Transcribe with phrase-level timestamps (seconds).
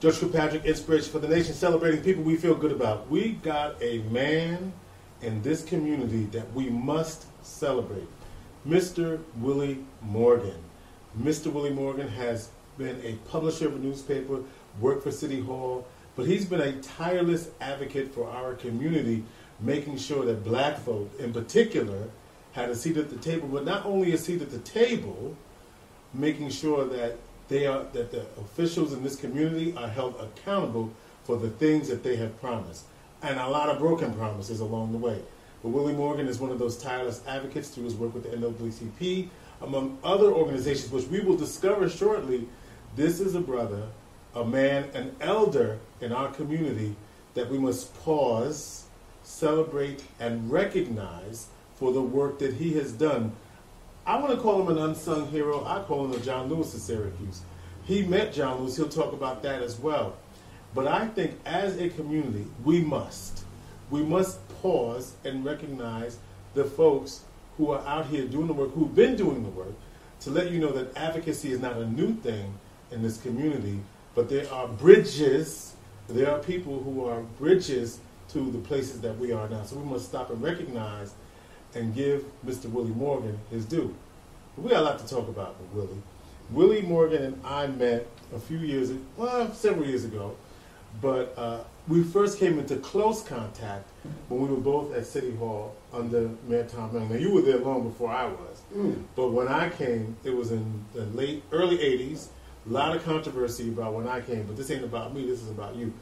[0.00, 3.10] George Kilpatrick, Inspiration for the Nation, celebrating people we feel good about.
[3.10, 4.72] We got a man
[5.20, 8.08] in this community that we must celebrate.
[8.66, 9.20] Mr.
[9.36, 10.56] Willie Morgan.
[11.20, 11.52] Mr.
[11.52, 14.40] Willie Morgan has been a publisher of a newspaper,
[14.80, 15.86] worked for City Hall,
[16.16, 19.22] but he's been a tireless advocate for our community,
[19.60, 22.08] making sure that black folk in particular
[22.52, 25.36] had a seat at the table, but not only a seat at the table,
[26.14, 27.18] making sure that
[27.50, 30.90] they are that the officials in this community are held accountable
[31.24, 32.84] for the things that they have promised,
[33.22, 35.20] and a lot of broken promises along the way.
[35.62, 39.28] But Willie Morgan is one of those tireless advocates through his work with the NAACP,
[39.60, 42.48] among other organizations, which we will discover shortly.
[42.96, 43.88] This is a brother,
[44.34, 46.94] a man, an elder in our community
[47.34, 48.84] that we must pause,
[49.24, 53.32] celebrate, and recognize for the work that he has done
[54.06, 55.64] I want to call him an unsung hero.
[55.64, 57.42] I call him the John Lewis of Syracuse.
[57.90, 58.76] He met John Lewis.
[58.76, 60.14] He'll talk about that as well.
[60.76, 63.42] But I think as a community, we must.
[63.90, 66.18] We must pause and recognize
[66.54, 67.24] the folks
[67.56, 69.74] who are out here doing the work, who've been doing the work,
[70.20, 72.54] to let you know that advocacy is not a new thing
[72.92, 73.80] in this community,
[74.14, 75.74] but there are bridges,
[76.08, 79.64] there are people who are bridges to the places that we are now.
[79.64, 81.12] So we must stop and recognize
[81.74, 82.66] and give Mr.
[82.66, 83.92] Willie Morgan his due.
[84.56, 86.02] We got a lot to talk about with Willie.
[86.52, 90.36] Willie Morgan and I met a few years, well, several years ago,
[91.00, 93.88] but uh, we first came into close contact
[94.28, 97.08] when we were both at City Hall under Mayor Tom Young.
[97.08, 99.02] Now, you were there long before I was, mm.
[99.14, 102.28] but when I came, it was in the late, early 80s.
[102.68, 105.50] A lot of controversy about when I came, but this ain't about me, this is
[105.50, 105.92] about you.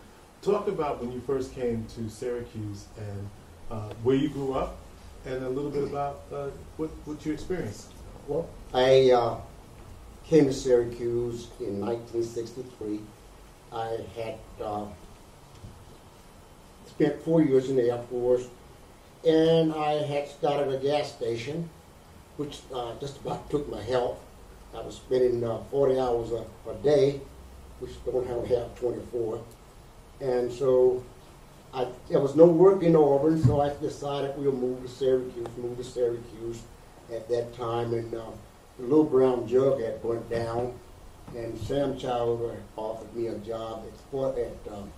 [0.42, 3.28] Talk about when you first came to Syracuse and
[3.70, 4.78] uh, where you grew up
[5.26, 7.92] and a little bit about uh, what, what you experienced.
[8.26, 9.10] Well, I
[10.28, 13.00] came to Syracuse in 1963.
[13.72, 14.84] I had uh,
[16.86, 18.46] spent four years in the Air Force,
[19.26, 21.70] and I had started a gas station,
[22.36, 24.18] which uh, just about took my health.
[24.74, 27.20] I was spending uh, 40 hours a, a day,
[27.80, 29.42] which don't have, have 24.
[30.20, 31.02] And so
[31.72, 35.78] I, there was no work in Auburn, so I decided we'll move to Syracuse, move
[35.78, 36.60] to Syracuse
[37.10, 37.94] at that time.
[37.94, 38.24] And uh,
[38.78, 40.72] the little brown jug had burnt down,
[41.34, 44.90] and Sam Childer offered me a job at, at um,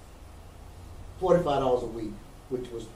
[1.21, 2.13] $45 a week,
[2.51, 2.87] which was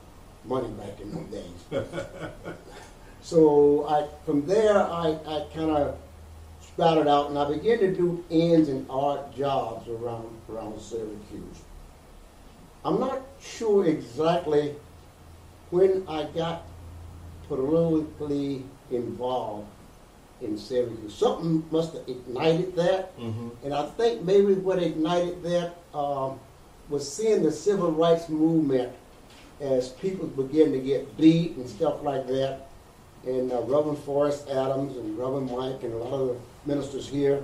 [0.45, 1.87] money back in those days.
[3.23, 5.97] so I, from there, I, I kind of
[6.61, 11.63] sprouted out, and I began to do ends and odd jobs around, around Syracuse.
[12.85, 14.75] I'm not sure exactly
[15.71, 16.65] when I got
[17.49, 19.69] politically involved
[20.45, 21.15] in Syracuse.
[21.15, 23.49] Something must have ignited that, mm-hmm.
[23.65, 26.39] and I think maybe what ignited that um,
[26.89, 28.93] was seeing the civil rights movement
[29.61, 32.67] as people begin to get beat and stuff like that.
[33.27, 37.43] And uh, Reverend Forrest Adams and Reverend Mike and a lot of the ministers here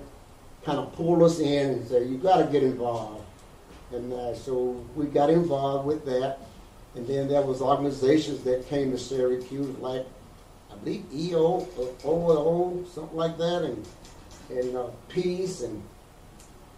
[0.64, 3.24] kind of pulled us in and said, "You got to get involved."
[3.92, 6.38] And uh, so we got involved with that.
[6.94, 10.06] And then there was organizations that came to Syracuse, like
[10.72, 11.66] I believe EO
[12.04, 13.86] or OO, something like that, and
[14.50, 15.82] and uh, Peace and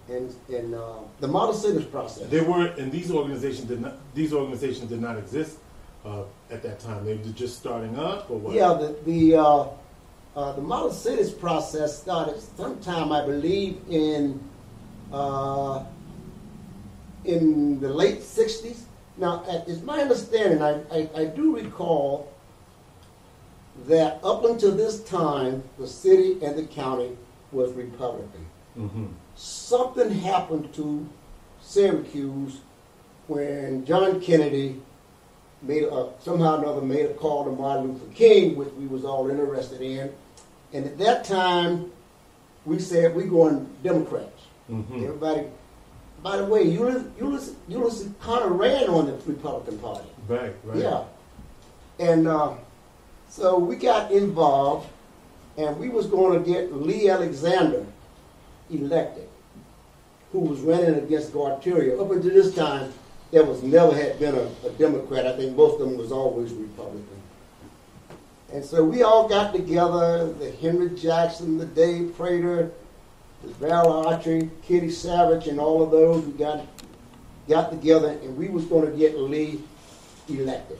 [0.09, 2.29] and and uh, the Model Cities process.
[2.29, 3.95] They were, and these organizations did not.
[4.15, 5.59] These organizations did not exist
[6.05, 7.05] uh, at that time.
[7.05, 8.55] They were just starting up, or what?
[8.55, 9.67] Yeah, the the uh,
[10.35, 14.41] uh, the Model Cities process started sometime, I believe, in
[15.13, 15.85] uh,
[17.25, 18.83] in the late 60s.
[19.19, 22.32] Now, it's my understanding, I, I, I, do recall
[23.87, 27.17] that up until this time, the city and the county
[27.51, 28.47] was Republican.
[28.79, 29.07] Mm-hmm.
[29.35, 31.09] Something happened to
[31.61, 32.61] Syracuse
[33.27, 34.81] when John Kennedy
[35.63, 39.05] made a, somehow or another made a call to Martin Luther King, which we was
[39.05, 40.13] all interested in.
[40.73, 41.91] And at that time,
[42.65, 44.43] we said we're going Democrats.
[44.71, 45.05] Mm-hmm.
[45.05, 45.47] Everybody
[46.23, 50.09] by the way, Ulysses, Ulysses, Ulysses kind of ran on the Republican Party.
[50.29, 50.79] Right, right.
[50.79, 51.05] Yeah.
[51.99, 52.55] And uh,
[53.33, 54.91] so we got involved,
[55.57, 57.87] and we was going to get Lee Alexander
[58.71, 59.27] elected,
[60.33, 61.99] who was running against Gualtieri.
[61.99, 62.93] Up until this time,
[63.31, 65.27] there was never had been a, a Democrat.
[65.27, 67.07] I think most of them was always Republican.
[68.53, 72.71] And so we all got together, the Henry Jackson, the Dave Prater,
[73.43, 76.23] the Val Archer, Kitty Savage, and all of those.
[76.23, 76.67] We got
[77.49, 79.63] got together, and we was going to get Lee
[80.29, 80.79] elected.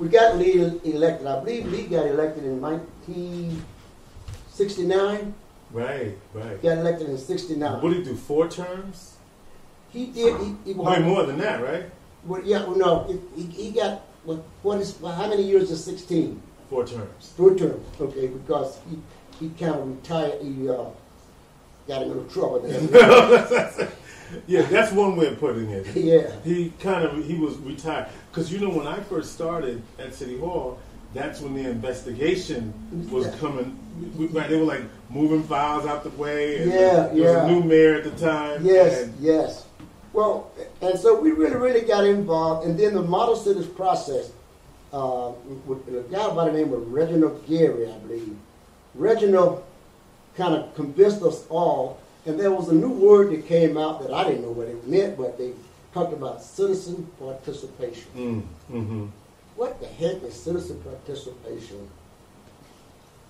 [0.00, 0.54] We got Lee
[0.84, 1.26] elected.
[1.26, 5.34] I believe Lee got elected in 1969.
[5.72, 6.62] Right, right.
[6.62, 7.82] Got elected in '69.
[7.82, 8.16] What did he do?
[8.16, 9.18] Four terms?
[9.90, 10.40] He did.
[10.40, 11.84] He, he Way more than that, right?
[12.24, 14.38] Well, yeah, well, no, he, he got what?
[14.62, 14.98] What is?
[15.00, 16.40] Well, how many years is '16?
[16.70, 17.34] Four terms.
[17.36, 17.86] Four terms.
[18.00, 18.98] Okay, because he
[19.38, 20.40] he kind of retired.
[20.40, 20.86] He uh,
[21.86, 22.80] got in a little trouble there.
[24.46, 25.86] Yeah, that's one way of putting it.
[25.96, 26.30] yeah.
[26.44, 30.38] He kind of he was retired because you know when I first started at City
[30.38, 30.78] Hall,
[31.14, 32.72] that's when the investigation
[33.10, 33.36] was Yeah.
[33.38, 33.78] coming.
[34.32, 36.62] Right, they were like moving files out the way.
[36.62, 37.44] And Yeah, there was yeah.
[37.44, 38.64] a new mayor at the time.
[38.64, 39.66] Yes, yes.
[40.12, 40.50] Well,
[40.80, 44.30] and so we really, really got involved, and then the model cities process.
[44.92, 45.30] Uh,
[45.66, 48.36] with a guy by the name of Reginald Gary, I believe.
[48.96, 49.62] Reginald
[50.36, 54.12] kind of convinced us all, and there was a new word that came out that
[54.12, 55.52] I didn't know what it meant, but they
[55.94, 58.06] talked about citizen participation.
[58.16, 59.06] Mm, hmm
[59.56, 61.88] What the heck is citizen participation?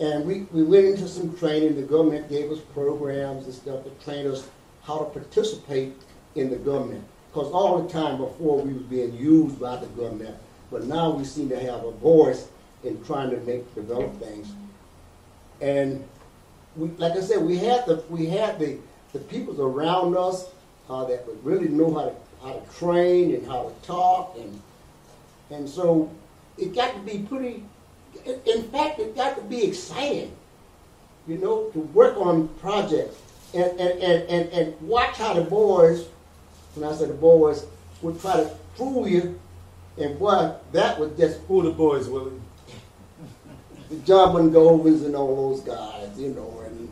[0.00, 1.76] And we, we went into some training.
[1.76, 4.48] The government gave us programs and stuff to train us
[4.82, 5.92] how to participate
[6.34, 7.04] in the government.
[7.32, 10.36] Because all the time before we was being used by the government,
[10.70, 12.48] but now we seem to have a voice
[12.82, 14.48] in trying to make develop things.
[15.60, 16.02] And
[16.76, 18.78] we, like I said, we had the we had the
[19.12, 20.46] the people around us
[20.88, 24.60] uh, that would really know how to how to train and how to talk and
[25.50, 26.10] and so
[26.60, 27.64] it got to be pretty,
[28.24, 30.32] in- fact, it got to be exciting,
[31.26, 33.20] you know, to work on projects
[33.54, 36.06] and, and, and, and, and watch how the boys,
[36.74, 37.66] when I say the boys,
[38.02, 39.38] would try to fool you.
[39.98, 42.39] And boy, that was just are the boys, Willie?
[43.90, 46.88] The John Mongovans and all those guys, you know, and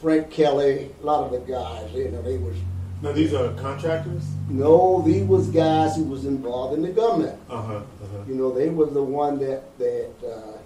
[0.00, 2.56] Frank Kelly, a lot of the guys, you know, they was,
[3.02, 4.24] Now these are contractors.
[4.48, 7.38] no, these was guys who was involved in the government.
[7.50, 7.74] Uh huh.
[7.74, 8.24] Uh-huh.
[8.26, 10.56] You know, they was the one that that uh,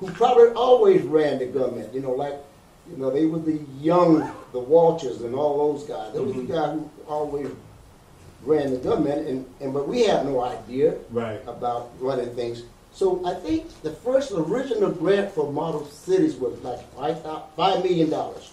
[0.00, 1.92] who probably always ran the government.
[1.94, 2.34] You know, like
[2.90, 6.12] you know, they were the young, the Walters and all those guys.
[6.12, 6.46] They was Mhm.
[6.48, 7.48] the guy who always
[8.44, 11.40] ran the government, and, and but we had no idea Right.
[11.46, 12.64] about running things.
[12.94, 17.22] So I think the first original grant for model cities was like five
[17.56, 18.52] five million dollars.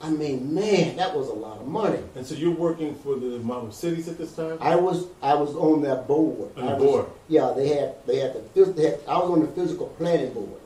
[0.00, 2.00] I mean, man, that was a lot of money.
[2.16, 4.58] And so you're working for the model cities at this time.
[4.60, 6.50] I was I was on that board.
[6.56, 7.06] On the I was- board.
[7.28, 10.60] Yeah, they had they had the they had, I was on the physical planning board.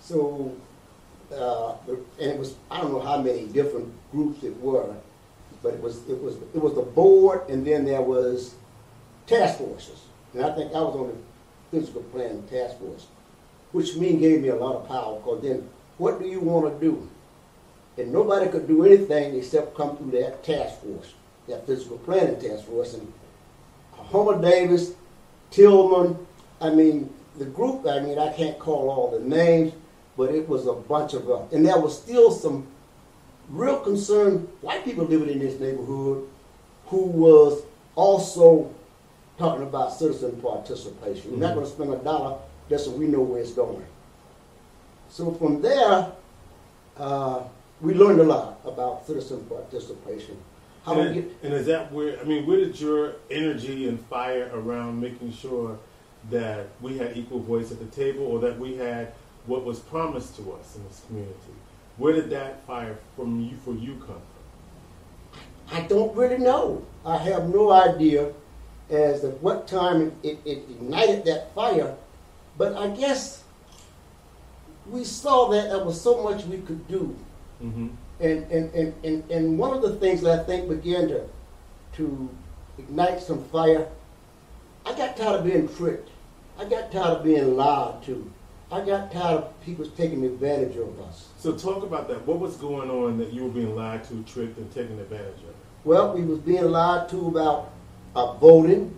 [0.00, 0.54] So,
[1.34, 4.94] uh, and it was I don't know how many different groups it were,
[5.62, 8.54] but it was it was it was the board, and then there was
[9.26, 10.00] task forces,
[10.34, 11.14] and I think I was on the
[11.70, 13.06] physical planning task force,
[13.72, 15.16] which mean gave me a lot of power.
[15.16, 15.68] Because then,
[15.98, 17.08] what do you want to do?
[17.96, 21.14] And nobody could do anything except come through that task force,
[21.48, 23.12] that physical planning task force, and
[23.92, 24.92] Homer Davis,
[25.50, 26.16] Tillman,
[26.60, 29.72] I mean, the group, I mean, I can't call all the names,
[30.16, 31.52] but it was a bunch of us.
[31.52, 32.66] And there was still some
[33.48, 36.28] real concerned white people living in this neighborhood
[36.86, 37.62] who was
[37.94, 38.72] also
[39.38, 41.32] talking about citizen participation.
[41.32, 42.38] We're not going to spend a dollar
[42.68, 43.84] just so we know where it's going.
[45.08, 46.12] So from there,
[46.96, 47.42] uh,
[47.80, 50.36] we learned a lot about citizen participation.
[50.84, 54.50] How and, get and is that where I mean, where did your energy and fire
[54.52, 55.78] around making sure
[56.30, 59.12] that we had equal voice at the table, or that we had
[59.46, 61.34] what was promised to us in this community?
[61.96, 65.40] Where did that fire from you for you come from?
[65.70, 66.84] I don't really know.
[67.04, 68.32] I have no idea
[68.90, 71.94] as to what time it, it ignited that fire,
[72.56, 73.44] but I guess
[74.90, 77.16] we saw that there was so much we could do.
[77.62, 77.88] Mm-hmm.
[78.20, 81.28] And, and, and, and, and one of the things that I think began to,
[81.94, 82.28] to
[82.78, 83.88] ignite some fire,
[84.84, 86.10] I got tired of being tricked.
[86.58, 88.30] I got tired of being lied to.
[88.70, 91.28] I got tired of people taking advantage of us.
[91.38, 92.26] So talk about that.
[92.26, 95.54] What was going on that you were being lied to, tricked, and taken advantage of?
[95.84, 97.72] Well, we was being lied to about
[98.18, 98.94] uh, voting.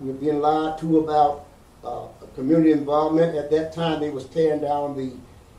[0.00, 1.46] We were being lied to about
[1.84, 3.36] uh, community involvement.
[3.36, 5.12] At that time, they was tearing down the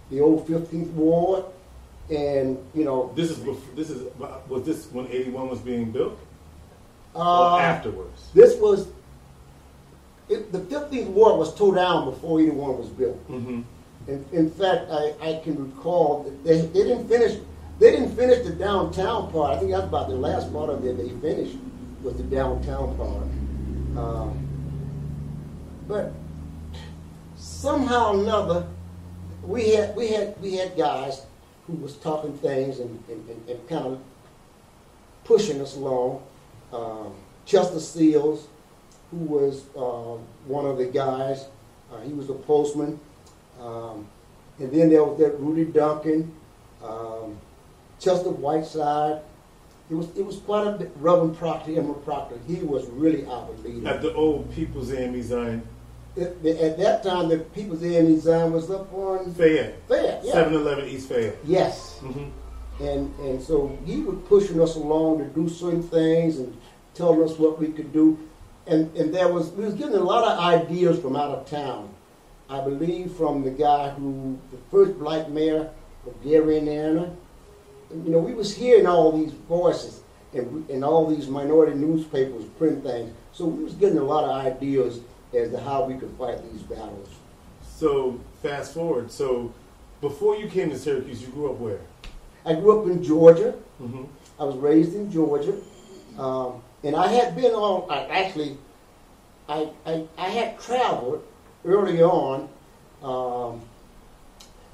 [0.10, 1.46] the old 15th ward,
[2.10, 4.04] and you know, This is bef- this is
[4.48, 6.20] was this when eighty one was being built
[7.16, 8.30] uh, afterwards?
[8.34, 8.88] this was
[10.30, 13.30] it, the 15th ward was tore down before 81 was built.
[13.30, 13.62] Mm-hmm.
[14.08, 17.40] In, in fact, I, I can recall that they, they didn't finish
[17.80, 19.56] they didn't finish the downtown part.
[19.56, 21.58] I think that's about the last part of it they finished
[22.04, 23.24] was the downtown part.
[23.98, 24.48] Um,
[25.88, 26.14] but
[27.36, 28.68] somehow or another,
[29.44, 31.26] we had we had we had guys
[31.68, 34.00] who was talking things and, and, and, and kind of
[35.24, 36.22] pushing us along.
[36.74, 37.14] Um,
[37.46, 38.48] Chester Seals,
[39.12, 40.18] who was uh,
[40.48, 41.46] one of the guys,
[41.92, 43.00] uh, he was a postman.
[43.62, 44.08] Um,
[44.60, 46.34] and then there was that Rudy Duncan.
[46.84, 47.38] Um,
[48.00, 49.22] Chester Whiteside.
[49.94, 50.92] It was it was quite a bit.
[50.96, 52.40] Reverend Proctor, Emerald Proctor.
[52.48, 53.88] He was really our leader.
[53.88, 55.62] At the old People's AME Zion,
[56.18, 60.22] At, at that time, the People's AME Zion was up on Fayette, Fayette.
[60.24, 60.34] Yeah.
[60.34, 61.38] 711 East Fayette.
[61.46, 62.00] Yes.
[62.02, 62.84] Mm-hmm.
[62.84, 66.58] And and so he was pushing us along to do certain things and
[66.96, 68.18] telling us what we could do.
[68.66, 71.94] And and there was we was getting a lot of ideas from out of town.
[72.50, 75.70] I believe from the guy who the first black mayor
[76.08, 77.16] of Gary, Indiana.
[78.06, 80.02] You know, we was hearing all these voices
[80.34, 83.12] and we- and all these minority newspapers print things.
[83.34, 85.00] So we was getting a lot of ideas
[85.34, 87.10] as to how we could fight these battles.
[87.78, 89.12] So fast forward.
[89.12, 89.52] So
[90.02, 91.82] before you came to Syracuse, you grew up where?
[92.46, 93.54] I grew up in Georgia.
[93.78, 94.04] hmm
[94.40, 95.54] I was raised in Georgia,
[96.18, 97.90] um, and I had been on.
[97.90, 98.58] I, actually,
[99.48, 101.22] I, I I had traveled
[101.64, 102.50] early on
[103.04, 103.62] um,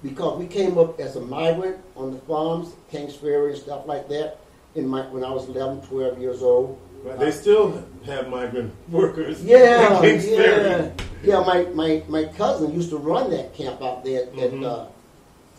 [0.04, 4.08] because we came up as a migrant on the farms, Kings Ferry and stuff like
[4.10, 4.38] that.
[4.76, 6.80] In my when I was 11, 12 years old.
[7.04, 7.18] Right.
[7.18, 9.42] They still have migrant workers.
[9.44, 10.92] Yeah, yeah, Ferry.
[11.24, 11.40] yeah.
[11.42, 14.64] My, my my cousin used to run that camp out there at Mhm.
[14.66, 14.86] uh,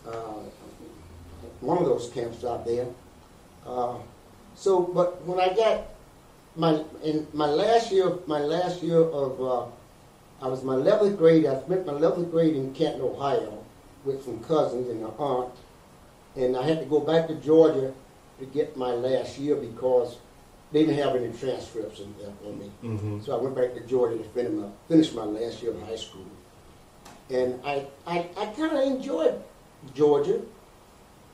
[0.09, 0.43] uh,
[1.59, 2.87] one of those camps out there.
[3.65, 3.95] Uh,
[4.55, 5.83] so, but when I got
[6.55, 9.65] my in my last year, my last year of, uh,
[10.45, 11.45] I was my eleventh grade.
[11.45, 13.60] I spent my eleventh grade in Canton, Ohio,
[14.05, 15.53] with some cousins and an aunt,
[16.35, 17.93] and I had to go back to Georgia
[18.39, 20.17] to get my last year because
[20.71, 22.67] they didn't have any transcripts in there for me.
[22.81, 25.81] hmm So I went back to Georgia to finish my, finish my last year of
[25.83, 26.25] high school.
[27.29, 29.41] And I, I, I kind of enjoyed
[29.93, 30.41] Georgia,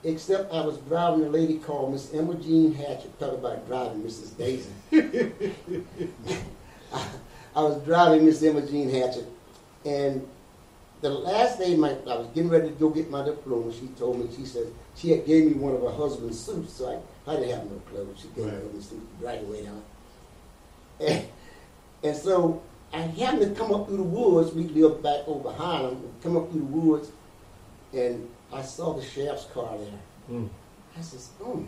[0.03, 4.37] except I was driving a lady called Miss Emma Jean Hatchett, talk about driving Mrs.
[4.37, 4.69] Daisy.
[6.93, 7.07] I,
[7.55, 9.27] I was driving Miss Emma Jean Hatchett,
[9.85, 10.27] and
[11.01, 14.19] the last day my, I was getting ready to go get my diploma, she told
[14.19, 17.35] me, she said, she had gave me one of her husband's suits, so I, I
[17.35, 18.19] didn't have no clothes.
[18.21, 18.53] She gave me Right.
[18.53, 19.83] her husband's suit right away down.
[20.99, 21.25] And,
[22.03, 22.61] and so
[22.93, 24.53] I happened to come up through the woods.
[24.53, 26.11] We lived back over behind them.
[26.23, 27.11] Come up through the woods,
[27.93, 29.99] and I saw the sheriff's car there.
[30.39, 30.49] Mm.
[30.97, 31.63] I says, "Oh,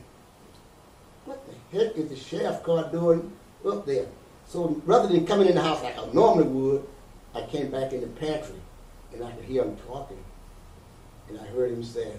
[1.26, 3.32] what the heck is the sheriff's car doing
[3.68, 4.08] up there?"
[4.48, 6.88] So rather than coming in the house like I normally would,
[7.36, 8.56] I came back in the pantry,
[9.14, 10.24] and I could hear him talking,
[11.28, 12.14] and I heard him say,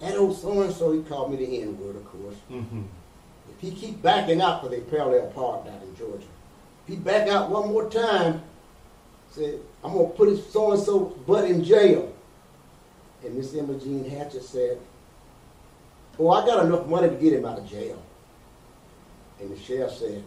[0.00, 2.36] "That old so and so," he called me the N word, of course.
[2.48, 2.82] hmm
[3.50, 6.26] If he keep backing out, because they parallel park down in Georgia,
[6.86, 8.42] if he back out one more time,
[9.30, 12.12] said, I'm going to put his so-and-so butt in jail.
[13.24, 14.78] And Miss Emma Jean Hatchett said,
[16.18, 18.02] oh, I got enough money to get him out of jail.
[19.40, 20.24] And the sheriff said,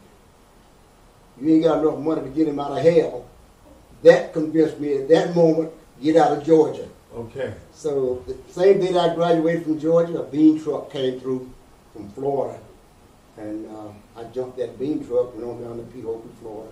[1.39, 3.25] you ain't got enough money to get him out of hell.
[4.03, 6.87] That convinced me at that moment, get out of Georgia.
[7.15, 7.53] Okay.
[7.73, 11.49] So the same day that I graduated from Georgia, a bean truck came through
[11.93, 12.59] from Florida.
[13.37, 16.71] And uh, I jumped that bean truck, and went on down to Pahokee, Florida.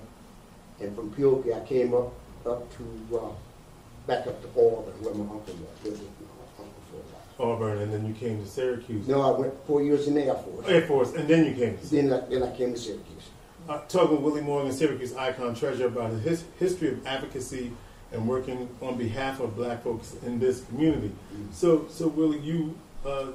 [0.80, 2.14] And from Pahokee, I came up
[2.46, 3.30] up to, uh,
[4.08, 5.84] back up to Auburn, where my uncle was.
[5.84, 6.82] living, my uncle
[7.38, 7.44] for.
[7.44, 9.08] Auburn, and then you came to Syracuse.
[9.08, 10.68] No, I went four years in the Air Force.
[10.68, 13.21] Air Force, and then you came to Then I, then I came to Syracuse.
[13.70, 17.72] Uh, talking with Willie Morgan, Syracuse icon treasure, about his history of advocacy
[18.12, 21.12] and working on behalf of Black folks in this community.
[21.52, 23.28] So, so Willie, you uh,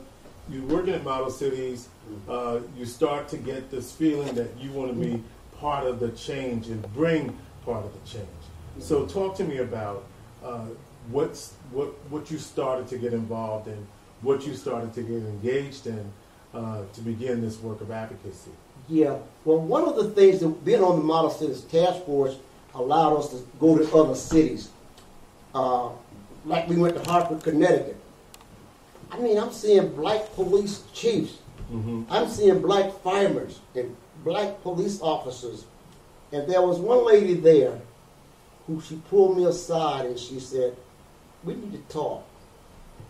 [0.48, 1.88] you working at Model Cities,
[2.28, 5.22] uh, you start to get this feeling that you want to be
[5.58, 8.28] part of the change and bring part of the change.
[8.78, 10.04] So, talk to me about
[10.44, 10.66] uh,
[11.10, 13.86] what's what what you started to get involved in,
[14.20, 16.12] what you started to get engaged in
[16.54, 18.50] uh, to begin this work of advocacy.
[18.88, 19.18] Yeah.
[19.44, 22.36] Well, one of the things that being on the Model Cities Task Force
[22.74, 24.70] allowed us to go to other cities.
[25.54, 25.90] Uh,
[26.44, 27.96] like we went to Hartford, Connecticut.
[29.10, 31.38] I mean, I'm seeing black police chiefs.
[31.72, 32.04] Mm-hmm.
[32.10, 35.64] I'm seeing black firemen and black police officers.
[36.32, 37.80] And there was one lady there
[38.66, 40.76] who she pulled me aside and she said,
[41.44, 42.24] We need to talk.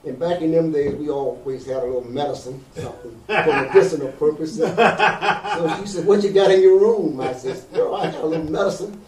[0.05, 4.59] And back in them days, we always had a little medicine, something for medicinal purposes.
[4.59, 8.27] So she said, "What you got in your room?" I said, "Girl, I got a
[8.27, 9.01] little medicine."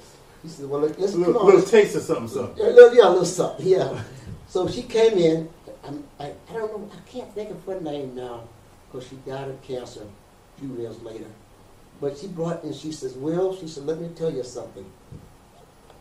[0.42, 2.56] She said, "Well, let's A come little, on." little taste of something, something.
[2.58, 4.02] yeah, a little, yeah, a little something, yeah.
[4.48, 5.48] So she came in.
[5.86, 6.90] I'm, I, I don't know.
[6.92, 8.42] I can't think of her name now
[8.90, 11.26] because she died of cancer a few years later.
[12.00, 14.86] But she brought and she says, "Will," she said, "Let me tell you something."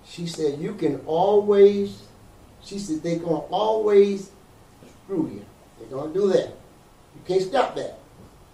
[0.08, 2.02] She said, "You can always."
[2.64, 4.32] She said, "They're gonna always
[5.08, 5.46] screw you.
[5.80, 6.50] They're gonna do that.
[7.16, 8.00] You can't stop that."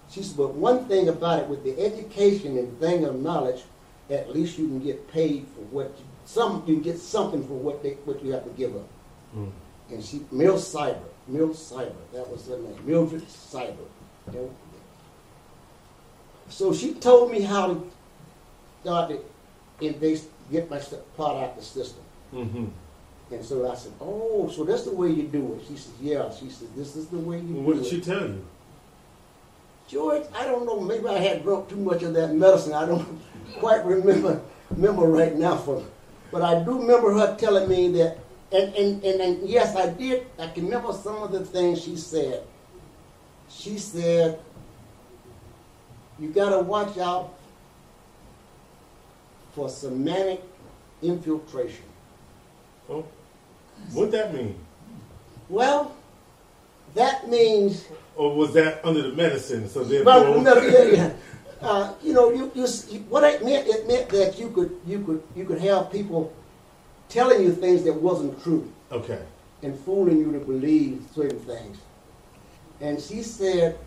[0.10, 3.64] She said, "But one thing about it, with the education and thing of knowledge,
[4.10, 7.56] at least you can get paid for what you, some you can get something for
[7.56, 8.88] what they what you have to give up."
[9.36, 9.52] Mm.
[9.90, 13.88] and she Mill Cyber, Mill Cyber, that was her name, Mildred Cyber.
[16.50, 17.92] So she told me how to
[18.82, 19.20] start to
[20.52, 20.80] get my
[21.18, 22.04] part out of the system.
[22.34, 22.66] Mm-hmm.
[23.32, 26.30] And so I said, "Oh, so that's the way you do it." She said, "Yeah."
[26.32, 27.62] She said, "This is the way you do it.
[27.62, 28.46] What did it." she tell you?
[29.88, 30.80] George, I don't know.
[30.80, 32.74] Maybe I had drunk too much of that medicine.
[32.74, 33.22] I don't
[33.56, 35.58] quite remember remember right now.
[35.58, 35.84] For,
[36.32, 38.20] but I do remember her telling me that.
[38.52, 40.28] And, and, and, and yes, I did.
[40.38, 42.44] I can remember some of the things she said.
[43.50, 44.40] She said,
[46.20, 47.34] "You got to watch out
[49.54, 50.44] for semantic
[51.02, 51.86] infiltration."
[52.90, 53.06] Oh,
[53.94, 54.56] what that mean?
[55.50, 55.96] Well,
[56.96, 57.86] that means
[58.16, 59.68] Or was that under the medicine?
[59.70, 59.90] So Well,
[60.34, 61.14] therefore, no, yeah, yeah.
[61.62, 62.66] Uh, you know, you, you,
[63.10, 66.34] what it meant, it meant that you could, you could, you could have people
[67.08, 69.22] telling you things that wasn't true okay.
[69.62, 71.78] and fooling you to believe certain things.
[72.82, 73.78] And she said,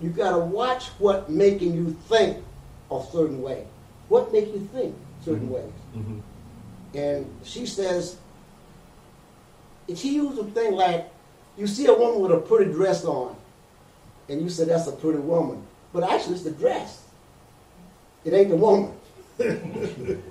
[0.00, 2.36] you got to watch what making you think
[2.90, 3.66] a certain way.
[4.08, 4.94] What make you think
[5.24, 5.52] certain Mhm.
[5.52, 5.72] ways?
[5.96, 6.18] Mm-hmm.
[6.98, 8.16] And she says,
[9.88, 11.10] and she used a thing like,
[11.56, 13.36] you see a woman with a pretty dress on,
[14.28, 15.62] and you say that's a pretty woman.
[15.92, 17.02] But actually, it's the dress.
[18.24, 18.94] It ain't the woman.
[19.38, 20.22] and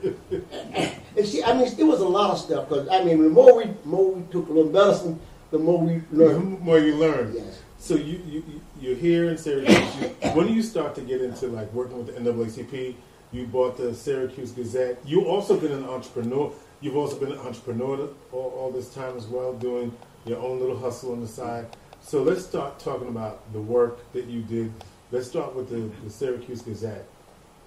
[1.27, 2.69] she, I mean, it was a lot of stuff.
[2.69, 5.19] Because I mean, the more we, more we took a little medicine,
[5.51, 6.61] the more we The learned.
[6.61, 7.33] more you learn.
[7.35, 7.59] Yes.
[7.79, 9.77] So you, you you- you're here in Syracuse.
[10.01, 12.95] You, when do you start to get into like working with the NAACP?
[13.31, 14.97] You bought the Syracuse Gazette.
[15.05, 16.51] You also been an entrepreneur.
[16.81, 19.95] You've also been an entrepreneur all, all this time as well, doing
[20.25, 21.67] your own little hustle on the side.
[22.01, 24.73] So let's start talking about the work that you did.
[25.11, 27.05] Let's start with the, the Syracuse Gazette.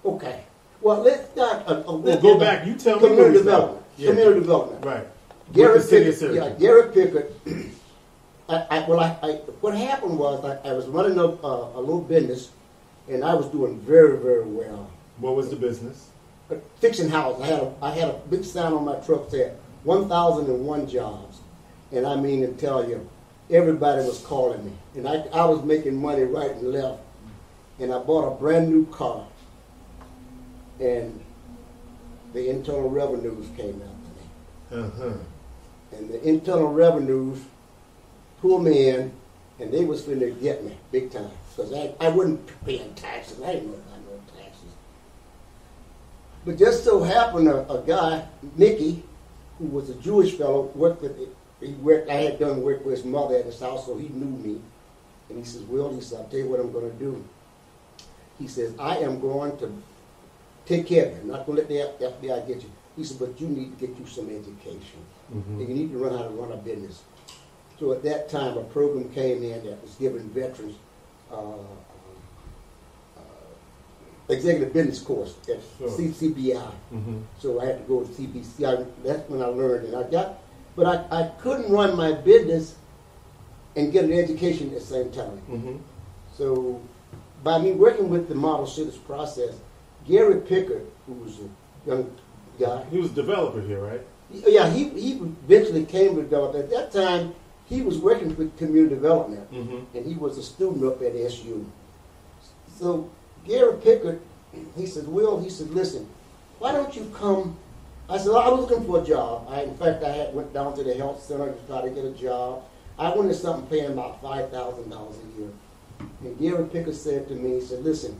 [0.03, 0.43] Okay.
[0.81, 1.63] Well, let's start.
[1.67, 2.67] A, a Well, go back.
[2.67, 3.43] You tell me Community started.
[3.43, 3.85] development.
[3.97, 4.09] Yeah.
[4.09, 4.85] Community development.
[4.85, 5.07] Right.
[5.53, 6.59] Gary with the city of Pickett, yeah.
[6.59, 7.39] Gary Pickett.
[8.49, 12.01] I, I, well, I, I, what happened was I, was running a, a, a little
[12.01, 12.51] business,
[13.07, 14.89] and I was doing very, very well.
[15.19, 16.09] What was the business?
[16.47, 19.55] But fixing houses, I had a, I had a big sign on my truck that
[19.83, 21.39] 1,001 jobs,
[21.91, 23.07] and I mean to tell you,
[23.49, 27.01] everybody was calling me, and I, I was making money right and left,
[27.79, 29.25] and I bought a brand new car,
[30.79, 31.19] and
[32.33, 33.95] the internal revenues came out
[34.69, 34.83] to me.
[34.83, 35.17] Uh huh.
[35.93, 37.39] and the internal revenues
[38.41, 39.11] pulled me in,
[39.59, 43.41] and they was finna get me big time because I, I wasn't paying taxes.
[43.41, 43.94] I didn't know.
[46.45, 49.03] But just so happened a, a guy, Mickey,
[49.57, 51.17] who was a Jewish fellow, worked with
[51.59, 52.09] he worked.
[52.09, 54.61] I had done work with his mother at his house, so he knew me.
[55.29, 57.23] And he says, "Will," he said, "I'll tell you what I'm going to do."
[58.37, 59.71] He says, "I am going to
[60.65, 61.21] take care of you.
[61.21, 63.87] I'm not going to let the FBI get you." He said, "But you need to
[63.87, 64.99] get you some education."
[65.33, 65.59] Mm-hmm.
[65.59, 67.01] and you need to learn how to run a business.
[67.79, 70.75] So at that time, a program came in that was giving veterans
[71.31, 71.55] uh,
[74.29, 75.89] executive business course at Sure.
[75.89, 76.71] CCBI.
[76.93, 77.17] Mm-hmm.
[77.39, 78.63] So I had to go to CBC.
[78.67, 80.39] I, that's when I learned, and I got,
[80.75, 82.75] but I, I couldn't run my business
[83.75, 85.41] and get an education at the same time.
[85.49, 85.75] Mm-hmm.
[86.33, 86.81] So
[87.43, 89.53] by me working with the model cities process,
[90.07, 92.11] Gary Pickard, who was a young
[92.59, 94.01] guy, He was a developer here, right?
[94.31, 96.55] yeah, he, he eventually came to develop.
[96.55, 97.33] At that time,
[97.67, 99.97] he was working with community development, Mm-hmm.
[99.97, 101.69] and he was a student up at SU.
[102.79, 103.09] So
[103.47, 104.21] Gary Pickard,
[104.75, 106.07] he said, Will, he said, listen,
[106.59, 107.57] why don't you come?
[108.09, 109.47] I said, I was looking for a job.
[109.49, 112.05] I, in fact, I had went down to the health center to try to get
[112.05, 112.63] a job.
[112.97, 115.49] I wanted something paying about five thousand dollars a year.
[116.21, 118.19] And Gary Pickard said to me, he said, listen,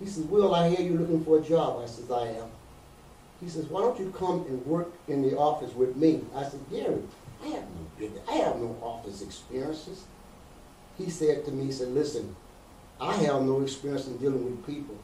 [0.00, 1.80] he said, Will, I hear you're looking for a job.
[1.82, 2.48] I said, I am.
[3.40, 6.22] He says, why don't you come and work in the office with me?
[6.34, 7.02] I said, Gary,
[7.42, 8.22] I have no business.
[8.28, 10.04] I have no office experiences.
[10.98, 12.34] He said to me, he said, listen,
[13.00, 14.96] I have no experience in dealing with people.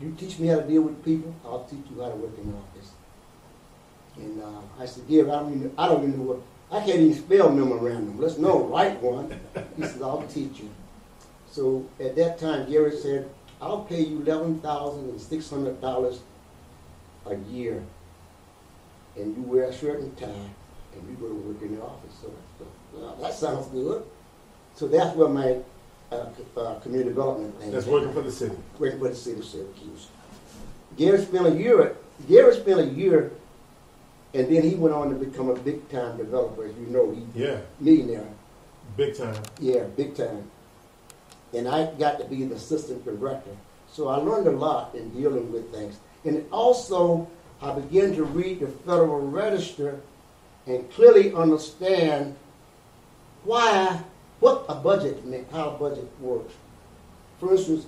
[0.00, 2.50] You teach me how to deal with people, I'll teach you how to work in
[2.50, 2.90] the office.
[4.16, 7.00] And uh, I said, Gary, I don't, even, I don't even know what, I can't
[7.00, 8.18] even spell memorandum.
[8.18, 9.38] Let's know, write one.
[9.76, 10.70] He said, I'll teach you.
[11.50, 13.28] So at that time, Gary said,
[13.60, 16.20] I'll pay you eleven thousand and six hundred dollars
[17.26, 17.80] a year,
[19.16, 22.12] and you wear a shirt and tie, and you go to work in the office.
[22.20, 24.02] So, so well, that sounds good.
[24.74, 25.58] So that's where my
[26.12, 27.70] uh, uh, community development thing.
[27.70, 28.56] That's working for the city.
[28.78, 30.08] working for the city of Syracuse.
[30.96, 31.96] Gary spent a year.
[32.28, 33.32] Gary spent a year,
[34.34, 36.64] and then he went on to become a big time developer.
[36.64, 38.26] As you know, he Yeah, millionaire.
[38.96, 39.42] big time.
[39.60, 40.50] Yeah, big time.
[41.54, 43.50] And I got to be the assistant director.
[43.90, 45.98] So I learned a lot in dealing with things.
[46.24, 47.28] And also,
[47.60, 50.00] I began to read the Federal Register
[50.66, 52.36] and clearly understand
[53.44, 54.00] why,
[54.42, 56.52] what a budget meant, how a budget works.
[57.38, 57.86] For instance,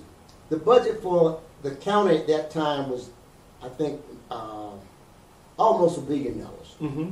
[0.49, 3.09] the budget for the county at that time was,
[3.61, 4.71] I think, uh,
[5.59, 6.75] almost a billion dollars.
[6.81, 7.11] Mm-hmm.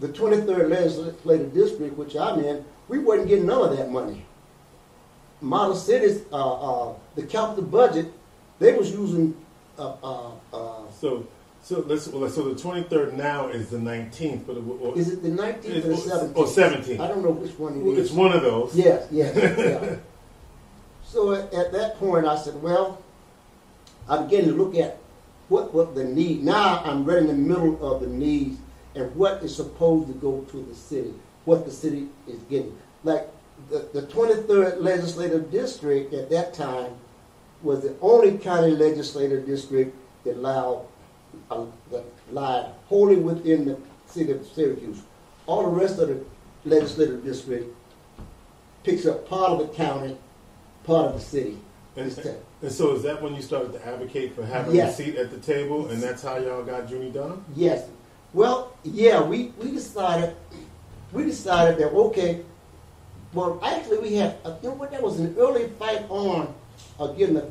[0.00, 4.24] The 23rd legislative district, which I'm in, we wasn't getting none of that money.
[5.40, 6.36] Model cities, uh,
[6.90, 8.12] uh, the capital budget,
[8.58, 9.34] they was using,
[9.78, 11.26] uh, uh, uh, So,
[11.68, 15.22] so let's, well, so the twenty-third now is the nineteenth, but it, or, is it
[15.22, 16.36] the 19th or Or- 17th?
[16.36, 17.00] or 17th.
[17.00, 18.06] I don't know which one it well, is.
[18.06, 18.74] it's one of those.
[18.74, 19.96] Yes, yes, yeah.
[21.04, 23.02] So at, at that point, I said, well,
[24.08, 24.98] I began to look at
[25.48, 26.42] what, what the need.
[26.42, 28.58] Now I'm right in the middle of the needs
[28.94, 31.12] and what is supposed to go to the city,
[31.44, 32.76] what the city is getting.
[33.04, 33.26] Like
[33.70, 36.92] the, the 23rd legislative district at that time
[37.62, 40.86] was the only county legislative district that allowed
[41.50, 45.02] uh, that lied wholly within the city of Syracuse.
[45.46, 46.20] All the rest of the
[46.64, 47.74] legislative district
[48.84, 50.16] picks up part of the county,
[50.84, 51.58] part of the city.
[51.96, 52.16] And,
[52.62, 54.98] and so is that when you started to advocate for having Yes.
[54.98, 57.44] a seat at the table, and that's how y'all got Junie Dunham?
[57.56, 57.88] Yes.
[58.32, 60.36] Well, yeah, we, we decided,
[61.12, 62.42] we decided that, okay,
[63.32, 66.54] well, actually, we had, uh, you know what, that was an early fight on
[67.00, 67.50] against the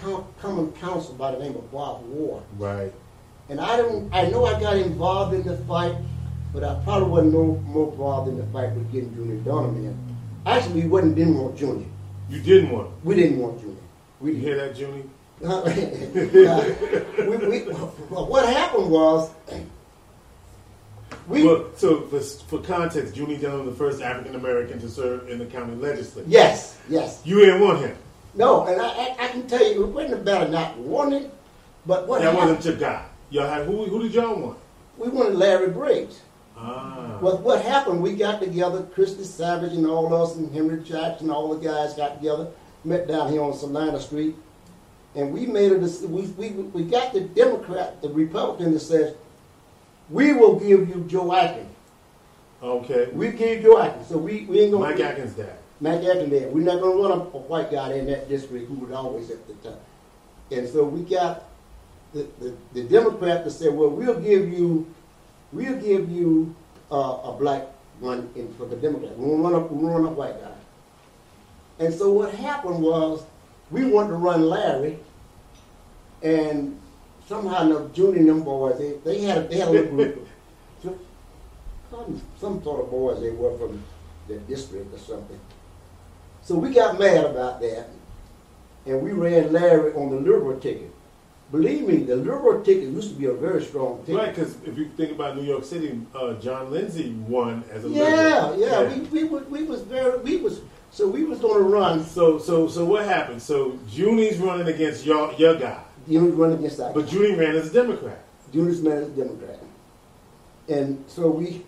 [0.00, 2.42] com- common council by the name of Bob Ward.
[2.56, 2.92] Right.
[3.48, 5.96] And I don't, I know I got involved in the fight,
[6.52, 9.98] but I probably wasn't no more involved in the fight with getting Junior in.
[10.44, 11.86] Actually, we wasn't, didn't want Junior.
[12.28, 12.94] You didn't want him.
[13.04, 13.76] We didn't want Junior.
[14.20, 15.04] We You hear that, Junie?
[15.40, 15.62] Uh,
[17.16, 19.30] we, we, well, what happened was,
[21.28, 25.38] we, well, so for, for context, Junie Dunham, the first African American to serve in
[25.38, 26.26] the county legislature.
[26.28, 27.22] yes, yes.
[27.24, 27.96] You didn't want him.
[28.34, 31.30] No, and I, I, I can tell you, it wasn't about not wanting,
[31.86, 33.04] but what that happened, wasn't your guy.
[33.30, 33.84] Y'all had who?
[33.86, 34.58] Who did y'all want?
[34.98, 36.20] we wanted Larry Briggs.
[36.56, 37.18] Ah.
[37.20, 41.54] Well, what happened, we got together, Christy Savage and all us, and Henry Jackson, all
[41.54, 42.48] the guys got together,
[42.84, 44.34] met down here on Salina Street,
[45.14, 49.14] and we made a, we, we, we got the Democrat, the Republican that says,
[50.10, 51.70] we will give you Joe Atkins.
[52.60, 53.08] Okay.
[53.12, 54.84] We give Joe Atkins, so we, we ain't gonna.
[54.84, 55.58] Mike Atkins' dad.
[55.80, 56.48] Mike Atkins there.
[56.48, 59.46] We're not gonna run a, a white guy in that district who was always at
[59.46, 59.80] the top.
[60.50, 61.47] And so we got
[62.12, 64.86] the, the, the Democrat to say, well, we'll give you,
[65.52, 66.54] we'll give you
[66.90, 67.66] uh, a black
[68.00, 69.18] one in, for the Democrat.
[69.18, 71.84] We run a, we a white guy.
[71.84, 73.24] And so what happened was,
[73.70, 74.98] we wanted to run Larry,
[76.22, 76.80] and
[77.26, 80.16] somehow the Junior and them boys, they, they had a, they had a little group.
[80.84, 80.98] of-
[81.90, 83.82] some, some sort of boys they were from
[84.26, 85.38] the district or something.
[86.42, 87.88] So we got mad about that,
[88.86, 90.90] and we ran Larry on the liberal ticket.
[91.50, 94.16] Believe me, the liberal ticket used to be a very strong ticket.
[94.16, 97.88] Right, because if you think about New York City, uh, John Lindsay won as a
[97.88, 98.60] Yeah, liberal.
[98.60, 102.38] yeah, we, we, was, we was very, we was, so we was gonna run, So,
[102.38, 103.40] so, so what happened?
[103.40, 106.92] So Junie's running against your your guy, you know, run against that.
[106.94, 108.18] but Junie ran as a Democrat.
[108.52, 109.58] Julius ran as a Democrat.
[110.68, 111.64] And so we,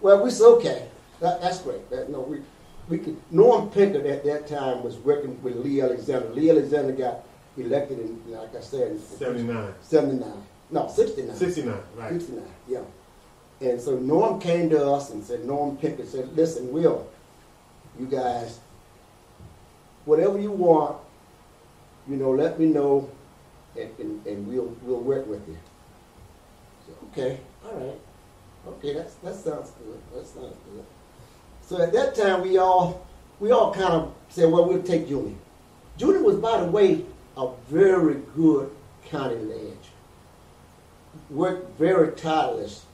[0.00, 0.88] well, we said, okay,
[1.20, 1.88] that, that's great.
[1.90, 2.40] That, no, we,
[2.88, 6.28] we could, Norm Pickett at that time was working with Lee Alexander.
[6.30, 7.24] Lee Alexander got
[7.58, 9.72] elected in, like I said, in Seventy nine.
[9.82, 10.32] 79.
[10.70, 11.34] No, 69.
[11.34, 12.12] 69, right.
[12.12, 12.80] 69, yeah.
[13.60, 17.08] And so Norm came to us and said, Norm Pickett said, listen, Will,
[17.98, 18.60] you guys,
[20.04, 20.96] whatever you want,
[22.08, 23.10] you know, let me know
[23.76, 25.56] and, and, and we'll, we'll work with you.
[26.86, 27.98] So, okay, all right.
[28.66, 30.00] Okay, that's, that sounds good.
[30.14, 30.84] That sounds good.
[31.62, 33.06] So at that time, we all,
[33.40, 35.36] we all kind of said, well, we'll take Julie.
[35.96, 37.04] Julie was, by the way,
[37.38, 38.70] a very good
[39.06, 39.76] county ledge
[41.30, 42.84] worked very tireless.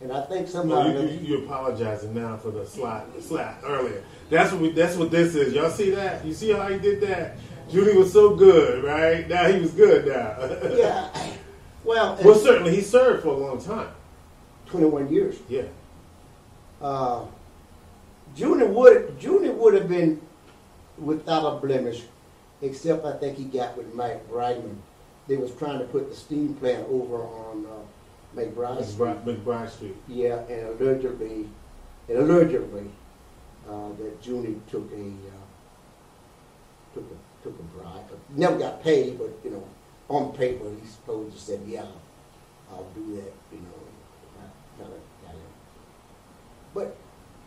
[0.00, 0.94] And I think somebody.
[0.94, 4.02] No, you, you, you're apologizing now for the slide, the slide earlier.
[4.30, 5.52] That's what we, that's what this is.
[5.52, 6.24] Y'all see that?
[6.24, 7.36] You see how he did that?
[7.68, 9.28] Junie was so good, right?
[9.28, 10.36] Now he was good now.
[10.76, 11.08] yeah.
[11.84, 13.88] Well, well, certainly he served for a long time.
[14.66, 15.36] 21 years.
[15.48, 15.62] Yeah.
[16.80, 17.26] Uh,
[18.34, 20.20] Junior would Junior would have been
[20.98, 22.02] without a blemish,
[22.62, 24.80] except I think he got with Mike Brightman.
[25.28, 28.98] They was trying to put the steam plant over on uh, McBride Street.
[28.98, 29.96] McBride, McBride Street.
[30.08, 31.48] Yeah, and allegedly,
[32.08, 32.90] and allegedly,
[33.68, 35.44] uh, that Junie took a uh,
[36.94, 38.04] took a took a bribe.
[38.30, 39.68] Never got paid, but you know,
[40.08, 41.84] on paper he's supposed to say, "Yeah,
[42.70, 43.78] I'll do that." You know,
[44.40, 45.02] I kinda it.
[46.74, 46.96] But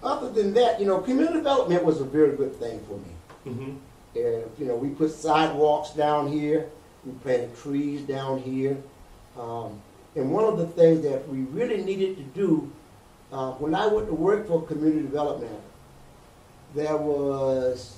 [0.03, 3.53] other than that, you know, community development was a very good thing for me.
[3.53, 3.75] Mm-hmm.
[4.15, 6.69] And, you know, we put sidewalks down here,
[7.05, 8.77] we planted trees down here.
[9.39, 9.81] Um,
[10.17, 12.71] And one of the things that we really needed to do,
[13.33, 15.59] uh, when I went to work for community development,
[16.73, 17.97] there was,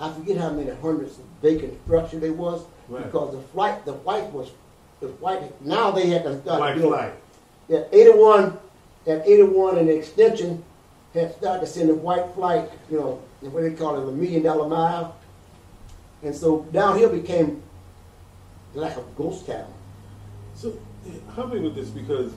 [0.00, 3.04] I forget how many hundreds of vacant structure there was, Right.
[3.04, 4.50] because the flight, the white was,
[5.00, 6.90] the white, now they had to start White building.
[6.98, 7.12] flight.
[7.70, 8.56] At eighty-one,
[9.06, 10.64] at eighty-one, and the extension
[11.14, 14.42] had started to send a white flight, you know, what they call it, a million
[14.42, 15.16] dollar mile.
[16.22, 17.62] And so down here became
[18.74, 19.72] like a ghost town.
[20.54, 20.78] So
[21.34, 22.32] help me with this because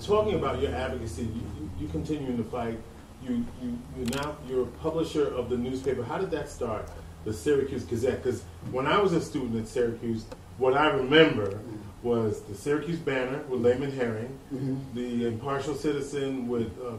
[0.00, 2.78] talking about your advocacy, you, you, continuing to fight.
[3.22, 6.02] You, you, you now you're a publisher of the newspaper.
[6.02, 6.88] How did that start?
[7.24, 8.22] The Syracuse Gazette.
[8.22, 10.26] Because when I was a student at Syracuse,
[10.58, 11.76] what I remember mm-hmm.
[12.04, 14.78] Was the Syracuse Banner with Layman Herring, Mhm.
[14.94, 16.90] the Impartial Citizen with uh,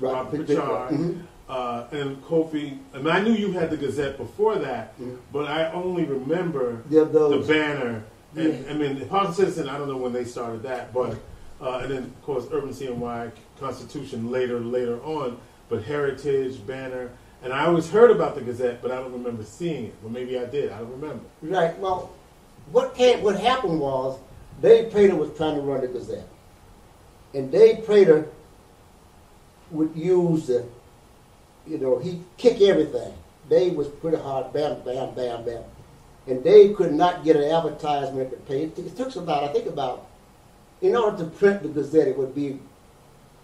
[0.00, 1.18] Right, Rob Pritchard, mhm.
[1.48, 2.78] uh, and Kofi.
[2.94, 5.16] And I knew you had the Gazette before that, Mhm.
[5.32, 8.02] but I only remember There the banner.
[8.34, 8.70] And Yeah.
[8.70, 11.16] I mean, the Positive Citizen, I don't know when they started that, but
[11.60, 15.36] uh, and then of course Urban CNY Constitution later later on,
[15.68, 17.10] but Heritage Banner,
[17.42, 19.94] and I always heard about the Gazette, but I don't remember seeing it.
[20.02, 20.72] Well, maybe I did.
[20.72, 21.24] I don't remember.
[21.42, 22.10] right, well,
[22.72, 24.16] what came, what happened was,
[24.60, 26.28] Dave Prater was trying to run the Gazette.
[27.34, 28.28] And Dave Prater
[29.70, 30.64] would use the,
[31.66, 33.12] you know, he'd kick everything.
[33.48, 35.62] Dave was pretty hard, bam, bam, bam, bam.
[36.26, 38.64] And Dave could not get an advertisement to pay.
[38.64, 40.06] It took about, I think about,
[40.82, 42.58] in order to print the Gazette, it would be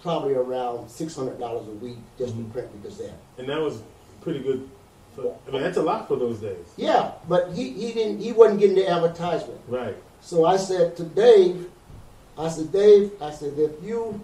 [0.02, 2.46] probably around six hundred dollars a week just Mhm.
[2.46, 3.18] to print the Gazette.
[3.38, 3.82] And that was
[4.20, 4.68] pretty good.
[5.14, 6.66] For, I mean, that's a lot for those days.
[6.76, 9.58] Yeah, but he, he didn't, he wasn't getting the advertisement.
[9.66, 9.96] Right.
[10.26, 11.70] So I said to Dave,
[12.36, 14.20] I said, Dave, I said, if you,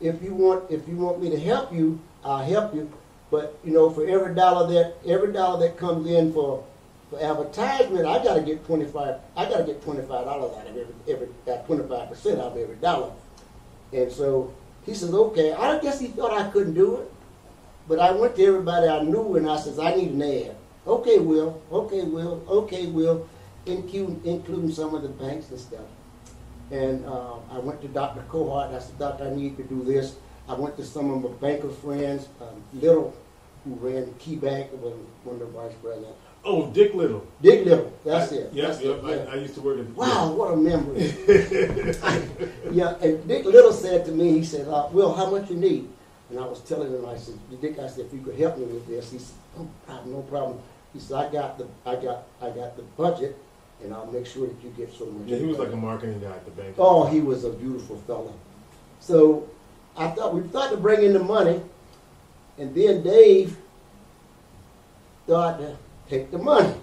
[0.00, 2.88] if you want, if you want me to help you, I'll help you.
[3.28, 6.64] But you know, for every dollar that, every dollar that comes in for,
[7.10, 11.28] for advertisement, I gotta get twenty-five, I gotta get twenty-five dollars out of every, every,
[11.46, 13.10] that twenty-five percent out of every dollar.
[13.92, 14.54] And so
[14.86, 17.12] he says, okay, I guess he thought I couldn't do it.
[17.88, 20.54] But I went to everybody I knew and I says, I need an ad.
[20.86, 23.28] Okay, Will, okay, Will, okay, Will,
[23.68, 25.86] including, including some of the banks and stuff.
[26.70, 28.22] And uh, I went to Dr.
[28.28, 30.16] Cohart I said, Doctor, I need to do this.
[30.48, 33.14] I went to some of my banker friends, um, Little,
[33.64, 36.16] who ran Key Bank, was one of the vice presidents.
[36.44, 37.26] Oh, Dick Little.
[37.42, 38.52] Dick Little, that's I- it.
[38.52, 38.96] Yep, that's yep.
[38.96, 39.30] it, yeah.
[39.30, 39.86] I, I used to work at.
[39.90, 41.00] Wow, what a memory.
[42.70, 45.88] yeah, and Dick Little said to me, he said, uh, Will, how much you need?
[46.30, 48.64] And I was telling him, I said, Dick, I said, if you could help me
[48.64, 50.60] with this, he said, no problem, no problem.
[50.92, 53.36] He said, I got the, I got, I got the budget,
[53.82, 55.28] and I'll make sure that you get so much.
[55.28, 56.74] Yeah, he was like a marketing guy at the bank.
[56.78, 58.34] Oh, he was a beautiful fellow.
[59.00, 59.48] So
[59.96, 61.60] I thought we thought to bring in the money,
[62.58, 63.56] and then Dave
[65.26, 65.76] thought to
[66.08, 66.74] take the money.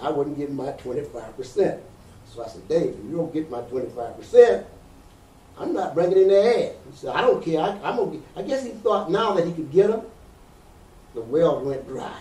[0.00, 1.80] I wouldn't give my twenty-five percent.
[2.26, 4.66] So I said, Dave, if you don't get my twenty-five percent,
[5.58, 6.74] I'm not bringing in the ad.
[6.90, 7.60] He said, I don't care.
[7.60, 8.10] I, I'm gonna.
[8.10, 8.20] Get.
[8.36, 10.02] I guess he thought now that he could get them,
[11.14, 12.18] the well went dry.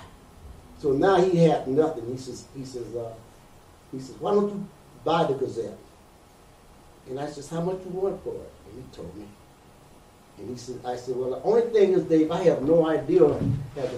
[0.78, 2.06] So now he had nothing.
[2.12, 3.14] He says, he says, uh,
[3.96, 4.68] he says, why don't you
[5.04, 5.78] buy the Gazette?
[7.10, 8.52] And I says, how much you want for it?
[8.70, 9.26] And he told me.
[10.38, 13.22] And he said, I said, well, the only thing is, Dave, I have no idea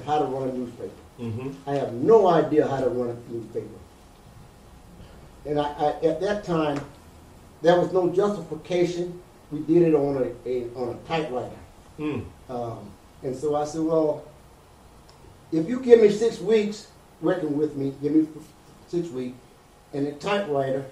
[0.06, 0.92] how to run a newspaper.
[1.20, 1.70] Mm-hmm.
[1.70, 3.68] I have no idea how to run a newspaper.
[5.46, 6.80] And I, I, at that time,
[7.62, 9.20] there was no justification.
[9.52, 11.56] We did it on a, a on a typewriter.
[11.98, 12.26] Mm.
[12.50, 12.92] Um,
[13.24, 14.24] and so I said, well,
[15.52, 16.88] if you give me six weeks
[17.22, 18.28] working with me, give me
[18.88, 19.38] six weeks,
[19.94, 20.86] and a typewriter,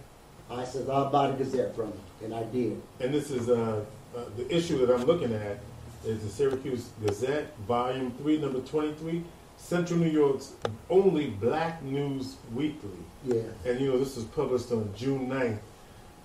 [0.50, 2.26] I said, I'll buy the Gazette from you.
[2.26, 2.82] And I did.
[3.00, 3.84] And this is uh,
[4.16, 5.60] uh, the issue that I'm looking at
[6.06, 9.24] is the Syracuse Gazette, Volume Three, Number Twenty-three,
[9.58, 10.54] Central New York's
[10.90, 12.90] only black news weekly.
[13.26, 13.42] Yeah.
[13.66, 15.60] And you know, this was published on June 9th,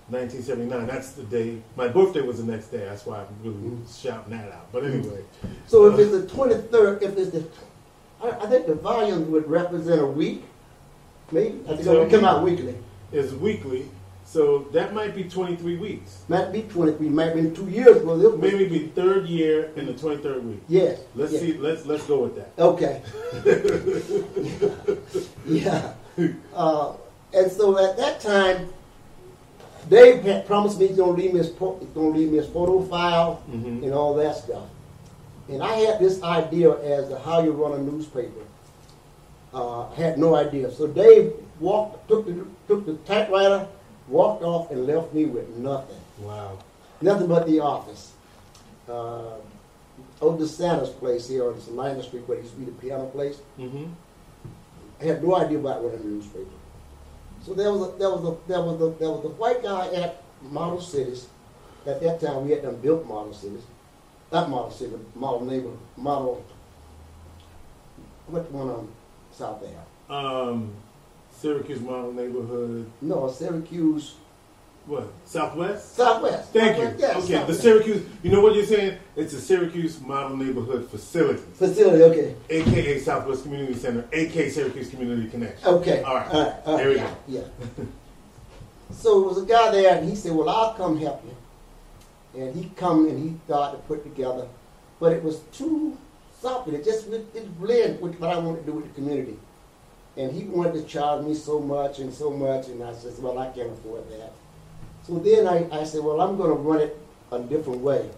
[0.09, 0.87] 1979.
[0.87, 1.57] That's the day.
[1.75, 2.79] My birthday was the next day.
[2.85, 4.01] That's why I'm really Mhm.
[4.01, 4.71] shouting that out.
[4.71, 5.23] But anyway,
[5.67, 7.43] So if it's the 23rd, if it's the,
[8.23, 10.43] I, I think the volume would represent a week,
[11.31, 11.59] maybe.
[11.67, 12.75] I think it would come out weekly.
[13.11, 13.85] it's weekly,
[14.25, 16.23] so that might be 23 weeks.
[16.27, 18.01] Might be 20, we might be in two years.
[18.03, 20.61] Well, it Maybe be third year in the 23rd week.
[20.69, 20.99] Yes.
[21.15, 21.39] Let's yeah.
[21.39, 21.53] see.
[21.57, 22.51] Let's let's go with that.
[22.57, 23.01] Okay.
[25.45, 25.93] yeah.
[26.53, 26.93] Uh,
[27.33, 28.69] and so at that time,
[29.89, 32.81] Dave had promised me he's gonna leave me his po- gonna leave me his photo
[32.83, 33.83] file Mhm.
[33.83, 34.63] and all that stuff.
[35.49, 38.41] And I had this idea as to how you run a newspaper.
[39.53, 40.71] Uh, had no idea.
[40.71, 43.67] So Dave walked, took the took the typewriter,
[44.07, 46.57] walked off, and left me with nothing, Wow.
[47.01, 48.13] nothing but the office.
[48.87, 49.35] Uh,
[50.21, 53.41] over Santa's place here on Salina Street, where it used to be the piano place.
[53.59, 53.85] Mm-hmm.
[55.01, 56.45] I had no idea about running a newspaper.
[57.43, 59.87] So there was a, there was a, there was a, there was a white guy
[59.93, 61.27] at Model Cities.
[61.85, 63.63] At that time, we had done built Model Cities,
[64.31, 66.45] not Model City, Model Neighbor, Model.
[68.27, 68.87] What one on
[69.41, 69.75] South Ave?
[70.15, 70.71] Um,
[71.35, 72.85] Syracuse Model Neighborhood.
[73.01, 74.13] No, Syracuse
[74.85, 75.07] What?
[75.25, 75.95] Southwest.
[75.95, 76.53] Southwest.
[76.53, 76.83] Thank you.
[76.99, 78.05] Southwest, yeah, okay, the Syracuse.
[78.21, 78.99] You know what you're saying?
[79.15, 82.03] It's a Syracuse Model Neighborhood Facility, facility.
[82.03, 82.35] Okay.
[82.51, 85.67] aka Southwest Community Center, aka Syracuse Community Connection.
[85.67, 86.03] Okay.
[86.03, 86.27] All right.
[86.27, 86.55] All right.
[86.65, 86.83] All right.
[86.83, 87.15] There we yeah, go.
[87.27, 87.85] Yeah.
[88.91, 92.55] so it was a guy there, and he said, "Well, I'll come help you." And
[92.55, 94.47] he come and he started to put together,
[94.99, 95.97] but it was too
[96.41, 96.67] soft.
[96.69, 99.37] It just it it blend with what I want to do with the community.
[100.17, 103.39] And he wanted to charge me so much and so much, and I said, "Well,
[103.39, 104.33] I can't afford that."
[105.07, 106.97] So then I, I said, "Well, I'm going to run it
[107.31, 108.09] a different way."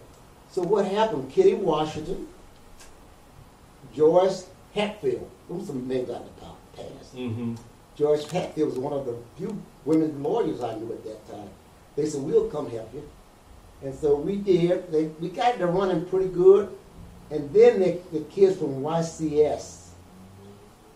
[0.50, 1.30] So what happened?
[1.30, 2.28] Kitty Washington,
[3.94, 7.16] Joyce Hatfield, those are some names out of the past.
[7.16, 7.54] Mm-hmm.
[7.96, 11.48] George Hatfield was one of the few women lawyers I knew at that time.
[11.96, 13.08] They said, we'll come help you.
[13.82, 14.90] And so we did.
[14.90, 16.74] They, we got it running pretty good.
[17.34, 19.88] And then the, the kids from YCS,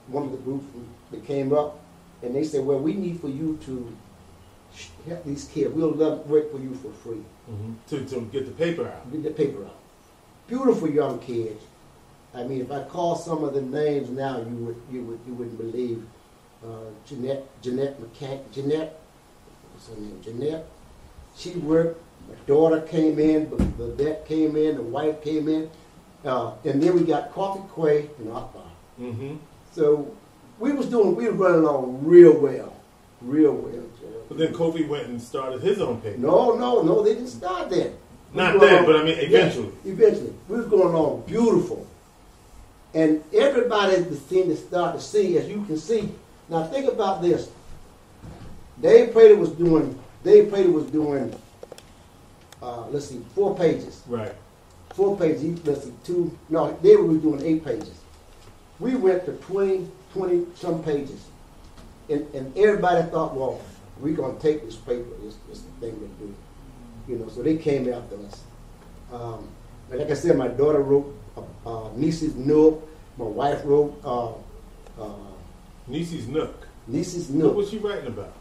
[0.06, 0.66] one of the groups
[1.10, 1.80] that came up,
[2.22, 3.96] and they said, well, we need for you to
[5.08, 5.74] help these kids.
[5.74, 7.24] We'll love work for you for free.
[7.50, 7.72] Mm-hmm.
[7.88, 9.10] To to get the paper out.
[9.10, 9.74] Get the paper out.
[10.46, 11.60] Beautiful young kids.
[12.32, 15.34] I mean, if I call some of the names now, you would you would you
[15.34, 16.06] wouldn't believe.
[16.64, 19.00] Uh, Jeanette Jeanette McCann Jeanette
[19.72, 20.66] what's her name Jeanette.
[21.36, 22.00] She worked.
[22.28, 23.46] My daughter came in.
[23.46, 24.76] But the vet came in.
[24.76, 25.70] The wife came in.
[26.24, 28.62] Uh, and then we got Kofi Quay and Akbar.
[29.00, 29.36] Mm-hmm.
[29.72, 30.14] So
[30.58, 32.74] we was doing we were running along real well,
[33.20, 33.82] real well.
[34.28, 36.18] But then Kofi went and started his own paper.
[36.18, 37.70] No, no, no, they didn't start.
[37.70, 37.86] We
[38.34, 39.72] Not then, on- but I mean, Yeah, eventually.
[39.86, 40.34] eventually.
[40.48, 41.86] We was going on beautiful.
[42.94, 46.10] And everybody that seemed to start to see, as you can see,
[46.48, 47.48] now think about this.
[48.80, 51.34] Dave Prater was doing, Dave Prater was doing,
[52.62, 54.02] uh, let's see, four pages.
[54.06, 54.34] Right.
[54.98, 57.94] Four pages, let's see, two, no, they were doing eight pages.
[58.80, 61.24] We went to 20, 20 some pages.
[62.08, 63.60] And, and everybody thought, well,
[64.00, 66.34] we're going to take this paper, this, the thing to do.
[67.06, 68.42] You know, so they came after us.
[69.12, 69.48] Um,
[69.92, 72.82] and like I said, my daughter wrote uh, uh, Niece's Nook.
[73.18, 74.32] My wife wrote uh,
[75.00, 75.14] uh,
[75.86, 76.66] Niecy's Nook.
[76.88, 77.54] Niece's Nook.
[77.54, 78.32] What was she writing about?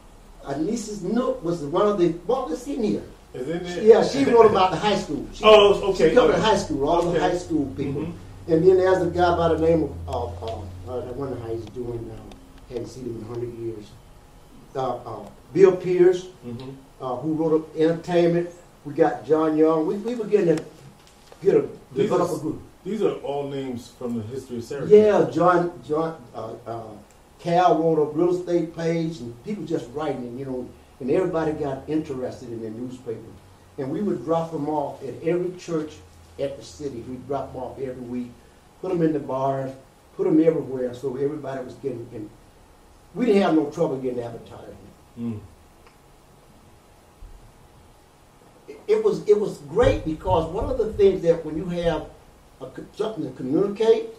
[0.44, 3.04] Uh, Niece's Nook was one of the, well, it's in here.
[3.44, 3.84] There?
[3.84, 5.28] Yeah, she wrote about the high school.
[5.34, 6.42] She, Oh, okay, She covered okay.
[6.42, 8.02] high school, all the high school people.
[8.04, 8.14] Mhm.
[8.48, 11.66] And then there's a guy by the name of, of uh, I wonder how he's
[11.66, 12.24] doing now.
[12.70, 13.86] Haven't seen him in 100 years.
[14.76, 16.70] Uh, uh, Bill Pierce, Mm-hmm.
[17.02, 18.50] uh, who wrote up entertainment.
[18.86, 19.86] We got John Young.
[19.86, 20.64] We, we were getting to
[21.42, 21.62] get a
[21.94, 22.62] These develop are- a group.
[22.86, 24.92] These are all names from the history of Syracuse.
[24.92, 26.84] Yeah, John John uh, uh,
[27.40, 30.70] Cal wrote a real estate page, and people just writing, and you know,
[31.00, 33.20] and everybody got interested in the newspaper.
[33.78, 35.94] And we would drop them off at every church
[36.40, 37.04] at the city.
[37.08, 38.32] We'd drop them off every week,
[38.82, 39.72] put them in the bars,
[40.16, 42.08] put them everywhere, so everybody was getting.
[42.14, 42.30] And
[43.14, 44.78] we didn't have no trouble getting advertisement.
[45.20, 45.40] Mm.
[48.68, 52.06] It- It was it was great because one of the things that when you have
[52.62, 54.10] a, something to communicate,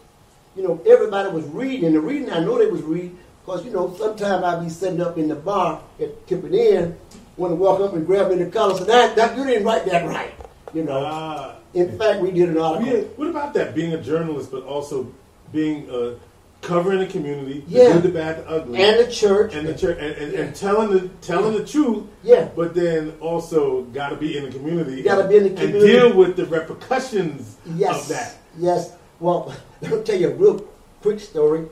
[0.57, 1.85] you know, everybody was reading.
[1.87, 5.01] And the reading I know they was reading because you know sometimes I'd be sitting
[5.01, 6.97] up in the bar at tipping in,
[7.39, 8.77] want to walk up and grab me in the collar.
[8.77, 10.35] So that, that you didn't write that right,
[10.75, 11.03] you know.
[11.05, 11.57] Ah.
[11.73, 12.93] in fact, we did an article.
[12.95, 13.03] Yeah.
[13.17, 13.75] What about that?
[13.75, 15.11] Being a journalist, but also
[15.51, 16.17] being uh,
[16.61, 17.93] covering the community, the Yeah.
[17.95, 19.55] good, the bad, the ugly, And the church.
[19.55, 20.41] and the church, and, and, Yeah.
[20.41, 22.05] and telling the telling the truth.
[22.23, 22.49] Yeah.
[22.55, 25.03] But then also got to be in the community.
[25.03, 28.03] Gotta be in the community and deal with the repercussions Yes.
[28.03, 28.37] of that.
[28.59, 28.93] Yes.
[29.21, 30.63] Well, let me tell you a real
[31.01, 31.65] quick story.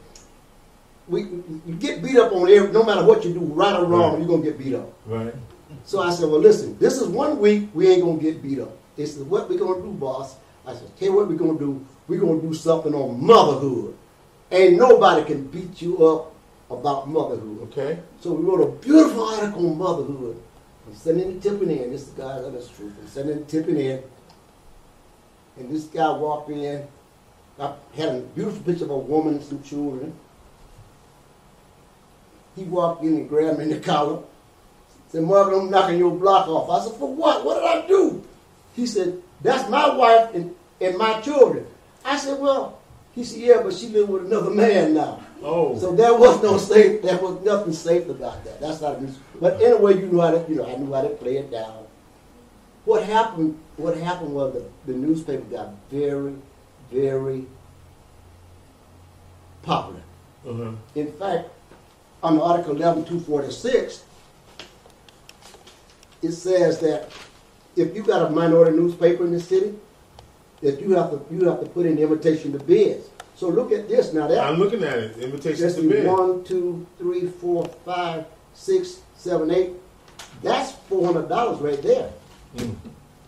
[1.09, 3.85] We, we you get beat up on every, no matter what you do, right or
[3.85, 4.19] wrong, Right.
[4.21, 4.93] you're gonna get beat up.
[5.07, 5.35] Right.
[5.85, 8.77] So I said, well, listen, this is one week we ain't gonna get beat up.
[8.97, 10.37] They said, what we gonna do, boss?
[10.67, 11.85] I said, tell you what we're gonna do.
[12.09, 13.97] We're gonna do something on motherhood.
[14.51, 16.35] Ain't nobody can beat you up
[16.71, 17.63] about motherhood.
[17.71, 18.01] Okay.
[18.21, 20.43] So we wrote a beautiful article on motherhood.
[20.89, 21.91] I'm sending it tipping in.
[21.91, 22.93] This is the guy, that's truth.
[23.01, 24.03] I'm sending it tipping in.
[25.59, 26.87] And this guy walked in.
[27.59, 30.13] I had a beautiful picture of a woman and some children.
[32.57, 34.23] He walked in and grabbed me in the collar.
[35.11, 36.69] Said, Margaret, I'm knocking your block off.
[36.71, 37.45] I said, for what?
[37.45, 38.25] What did I do?
[38.75, 41.67] He said, that's my wife and, and my children.
[42.05, 42.79] I said, well,
[43.15, 45.21] he said, yeah, but she live with another man now.
[45.43, 45.79] Oh.
[45.79, 47.03] So there was no safe.
[47.03, 48.61] There was nothing safe about that.
[48.61, 48.97] That's not.
[48.97, 50.45] a- But anyway, you know how to.
[50.49, 51.85] You know, I knew how to play it down.
[52.85, 53.59] What happened?
[53.77, 56.35] What happened was the, the newspaper got very,
[56.91, 57.45] very
[59.63, 60.01] popular.
[60.49, 60.73] uh-huh.
[60.95, 61.51] In fact,
[62.27, 64.05] under Article eleven two forty-six,
[66.23, 67.11] it says that
[67.77, 69.75] if you got a minority newspaper in the city,
[70.61, 73.09] that you have to, you have to put in the invitation to bids.
[73.37, 74.41] So look at this now, that.
[74.41, 75.19] I'm looking at it.
[75.19, 76.07] Invitations Let's to see, bid.
[76.07, 78.25] one, two, three, four, five,
[78.55, 79.73] six, seven, eight.
[80.43, 82.11] That's four hundred dollars right there.
[82.57, 82.75] Mm.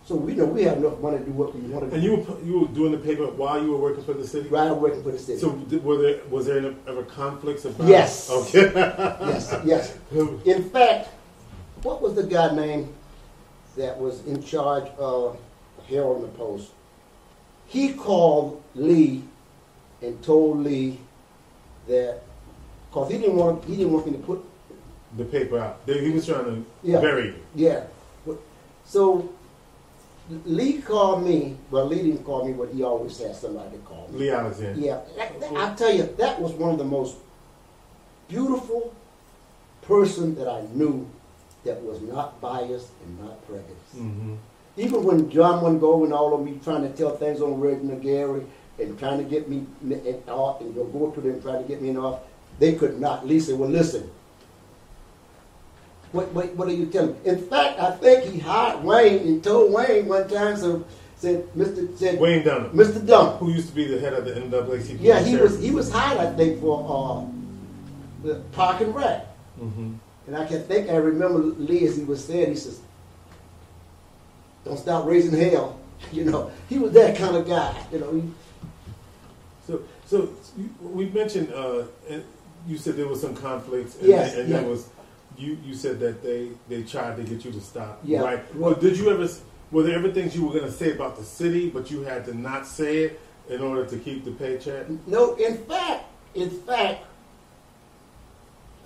[0.09, 1.95] So we know we have enough money to do what we want to do.
[1.97, 4.49] And you were you were doing the paper while you were working for the city.
[4.49, 5.39] Right, I'm working for the city.
[5.39, 5.51] So
[5.83, 7.87] were there was there any- ever conflicts about?
[7.87, 8.31] Yes.
[8.31, 8.73] Okay.
[8.73, 9.99] yes, yes.
[10.47, 11.11] In fact,
[11.83, 12.89] what was the guy name
[13.77, 15.37] that was in charge of
[15.87, 16.71] Herald and the Post?
[17.67, 19.25] He called Lee
[20.01, 21.01] and told Lee
[21.87, 22.23] that
[22.89, 24.43] because he didn't want he didn't want me to put
[25.19, 25.81] the paper out.
[25.85, 26.99] He was trying to Yeah.
[26.99, 27.43] bury it.
[27.55, 27.85] Yeah.
[28.87, 29.29] So
[30.45, 34.09] Lee called me, but Lee didn't call me, but he always had somebody to call
[34.13, 34.19] me.
[34.21, 34.79] Lee Alexander.
[34.81, 37.17] Yeah, that, that- I tell you, that was one of the most
[38.29, 38.95] beautiful
[39.83, 41.09] person that I knew
[41.65, 43.97] that was not biased and not prejudiced.
[43.97, 44.35] Mm-hmm.
[44.77, 48.45] Even when John Mungo and all of me trying to tell things on Reginald Gary
[48.79, 51.69] and trying to get me in in off and go go to them trying to
[51.69, 52.21] get me in off,
[52.59, 53.27] they could not.
[53.27, 54.09] Lee said, "Well, listen."
[56.13, 57.19] What, what, what are you telling me?
[57.25, 60.85] In fact, I think he hired Wayne and told Wayne one time, so
[61.19, 61.97] said, Mr.
[61.99, 63.05] said, Wayne Dunham, Mr.
[63.05, 64.99] Dunn, who used to be the head of the NAACP.
[65.01, 69.27] yeah, he was he was hired, I think, for uh, the Park and Rec.
[69.61, 69.95] Mm-hmm.
[70.29, 72.81] And I can think I remember Lee as he was saying, he says,
[74.65, 75.79] "Don't stop raising hell."
[76.13, 77.75] You know, he was that kind of guy.
[77.91, 78.23] You know, he,
[79.67, 80.33] So, so
[80.81, 81.53] we mentioned.
[81.53, 81.87] Uh,
[82.69, 83.97] you said there was some conflicts.
[83.97, 84.61] And, Yes, and yeah.
[84.61, 84.89] there was.
[85.39, 88.01] You you said that they they tried to get you to stop.
[88.05, 88.21] Yeah.
[88.21, 88.57] Right.
[88.57, 89.29] Well, did you ever?
[89.71, 92.25] Were there ever things you were going to say about the city, but you had
[92.25, 93.21] to not say it
[93.51, 94.87] in order to keep the paycheck?
[95.07, 97.05] no, in fact, in fact,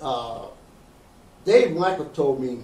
[0.00, 0.46] uh,
[1.44, 2.58] Dave Michael told me,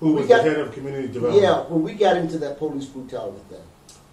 [0.00, 1.42] Who was got- the head of community development?
[1.42, 3.58] yeah, when we got into that police brutality thing.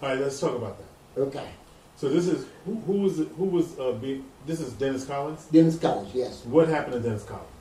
[0.02, 1.20] All right, let's talk about that.
[1.22, 1.48] Okay,
[1.96, 5.44] So this is who, who was who was uh, be, this is Dennis Collins.
[5.46, 6.44] Dennis Collins, yes.
[6.44, 7.57] What happened to Dennis Collins?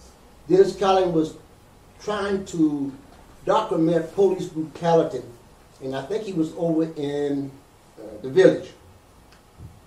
[0.48, 1.36] Dennis Collins was
[2.02, 2.91] trying to
[3.45, 5.22] document police brutality,
[5.84, 7.52] and I think he was over in
[7.98, 8.72] uh, the village.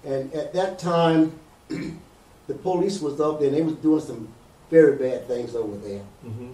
[0.05, 1.39] And at that time,
[1.69, 4.29] the police was up there, and they was doing some
[4.71, 6.03] very bad things over there.
[6.25, 6.49] Mm-hmm.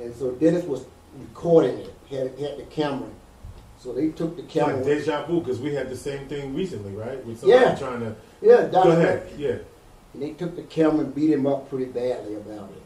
[0.00, 0.84] And so Dennis was
[1.18, 3.08] recording it, had, had the camera.
[3.78, 4.76] So they took the camera.
[4.76, 7.24] Like deja vu, because we had the same thing recently, right?
[7.24, 7.74] With somebody Yeah.
[7.74, 9.30] trying to yeah, go ahead.
[9.36, 9.56] Yeah.
[10.12, 12.82] And they took the camera and beat him up pretty badly about it.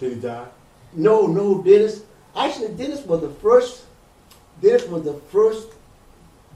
[0.00, 0.46] Did he die?
[0.94, 2.02] No, no, Dennis.
[2.34, 3.84] Actually, Dennis was the first.
[4.60, 5.68] Dennis was the first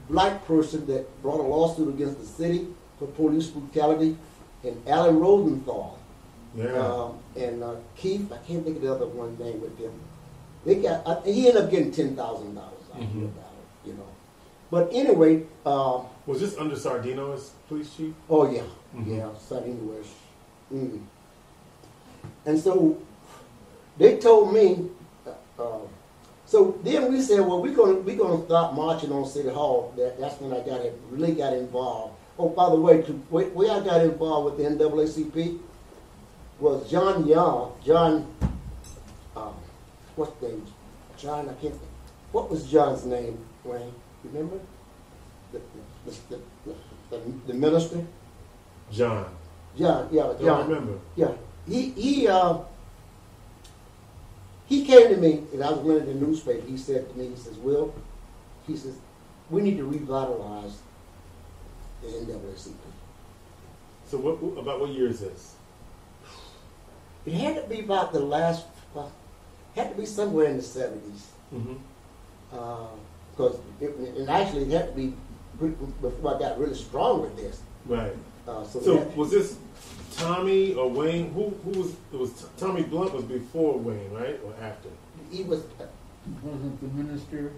[0.09, 2.67] black person that brought a lawsuit against the city
[2.99, 4.17] for police brutality,
[4.63, 5.97] and Alan Rosenthal
[6.55, 6.71] Yeah.
[6.77, 8.31] um, and uh, Keith.
[8.31, 9.93] I can't think of the other one name with them.
[10.65, 11.05] They got.
[11.07, 13.25] I, he ended up getting ten thousand dollars out of Mhm.
[13.25, 13.31] it,
[13.85, 14.07] you know.
[14.71, 18.13] But anyway, um, was this under Sardino as police chief?
[18.29, 18.63] Oh yeah,
[18.95, 19.17] Mhm.
[19.17, 20.09] yeah, West.
[20.73, 21.01] Mm.
[22.45, 22.97] And so
[23.97, 24.89] they told me.
[25.57, 25.79] Uh,
[26.45, 29.93] so then we said, well, we're gonna we're gonna start marching on City Hall.
[29.97, 32.15] That, that's when I got it, really got involved.
[32.37, 35.59] Oh, by the way, to, where, I got involved with the NAACP
[36.59, 37.73] was John Young.
[37.83, 38.27] John,
[39.35, 39.53] um,
[40.15, 40.65] what's the name?
[41.17, 41.73] John, I can't.
[41.73, 41.81] think.
[42.31, 43.37] What was John's name?
[43.63, 43.93] Wayne,
[44.25, 44.59] remember?
[45.53, 45.61] The,
[46.05, 46.39] the,
[47.09, 48.05] the, the, minister.
[48.91, 49.33] John.
[49.77, 50.99] John, yeah, Don't remember.
[51.15, 51.31] Yeah,
[51.67, 52.59] he he uh,
[54.67, 56.65] he came to me and I was running the newspaper.
[56.65, 57.93] He said to me, he says, "Will,"
[58.67, 58.95] he says,
[59.49, 60.77] "we need to revitalize
[62.01, 62.73] the NAACP."
[64.07, 65.55] So what about what year is this?
[67.25, 69.11] It had to be about the last, well,
[69.75, 71.73] had to be somewhere in the seventies, Mm-hmm.
[73.31, 75.13] because it, and actually it had to be
[76.01, 77.61] before I got really strong with this.
[77.85, 78.13] Right.
[78.47, 79.57] Uh, so So was this
[80.17, 81.31] Tommy or Wayne?
[81.33, 84.39] Who who was it was Tommy Blunt was before Wayne, right?
[84.45, 84.89] Or after?
[85.31, 85.63] he was,
[86.43, 87.51] Wasn't the minister?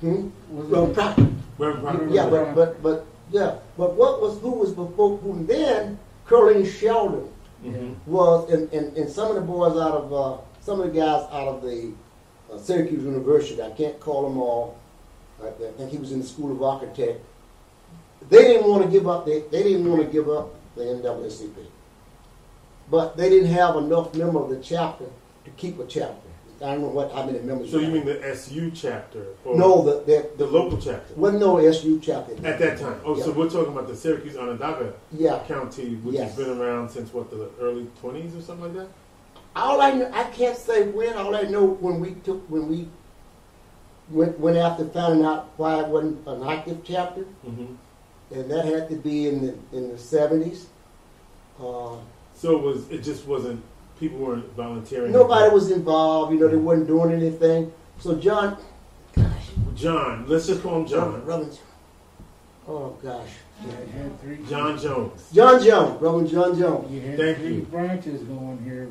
[0.00, 0.28] hmm?
[0.50, 0.94] Was well, it?
[0.94, 1.26] pro-
[1.58, 2.08] Reverend Proctor?
[2.10, 7.28] Yeah, but, but, but, yeah, but what was, who was before, who then, Curling Sheldon
[7.64, 7.94] Mhm.
[8.06, 11.26] was, and, and, and some of the boys out of, uh, some of the guys
[11.32, 11.92] out of the
[12.52, 14.76] uh, Syracuse University, I can't call them all,
[15.42, 17.24] I I think he was in the School of Architect,
[18.28, 21.54] they didn't want to give up, they, they didn't want to give up the NAACP.
[22.90, 25.06] But they didn't have enough members of the chapter
[25.44, 26.28] to keep a chapter.
[26.62, 27.70] I don't know what, how many members.
[27.70, 29.26] So you mean the SU chapter?
[29.44, 32.32] Or No, the, the, the local chapter wasn't no SU chapter.
[32.46, 33.00] at that time.
[33.04, 35.40] Oh, so we're talking about the Syracuse Onondaga Yeah.
[35.48, 36.34] County, which Yes.
[36.36, 38.88] has been around since what the early twenties or something like that.
[39.56, 41.14] all I know, I can't say when.
[41.14, 42.88] All I know when we took when we
[44.10, 47.74] went went after finding out why it wasn't an active chapter, hmm
[48.30, 50.66] and that had to be in the in the seventies.
[51.60, 51.96] Uh,
[52.44, 53.62] So it was it just wasn't
[53.98, 55.12] people weren't volunteering.
[55.12, 56.30] nobody was involved.
[56.34, 57.72] You know, they wasn't doing anything.
[58.00, 58.58] So John,
[59.16, 60.26] gosh, John.
[60.28, 61.24] Let's just call him John.
[61.24, 61.58] Reverend,
[62.68, 63.30] oh gosh,
[63.64, 64.38] You had three.
[64.46, 65.30] John Jones.
[65.32, 66.92] John Jones, Reverend John Jones.
[66.92, 67.62] You had Thank three you.
[67.62, 68.88] branches going here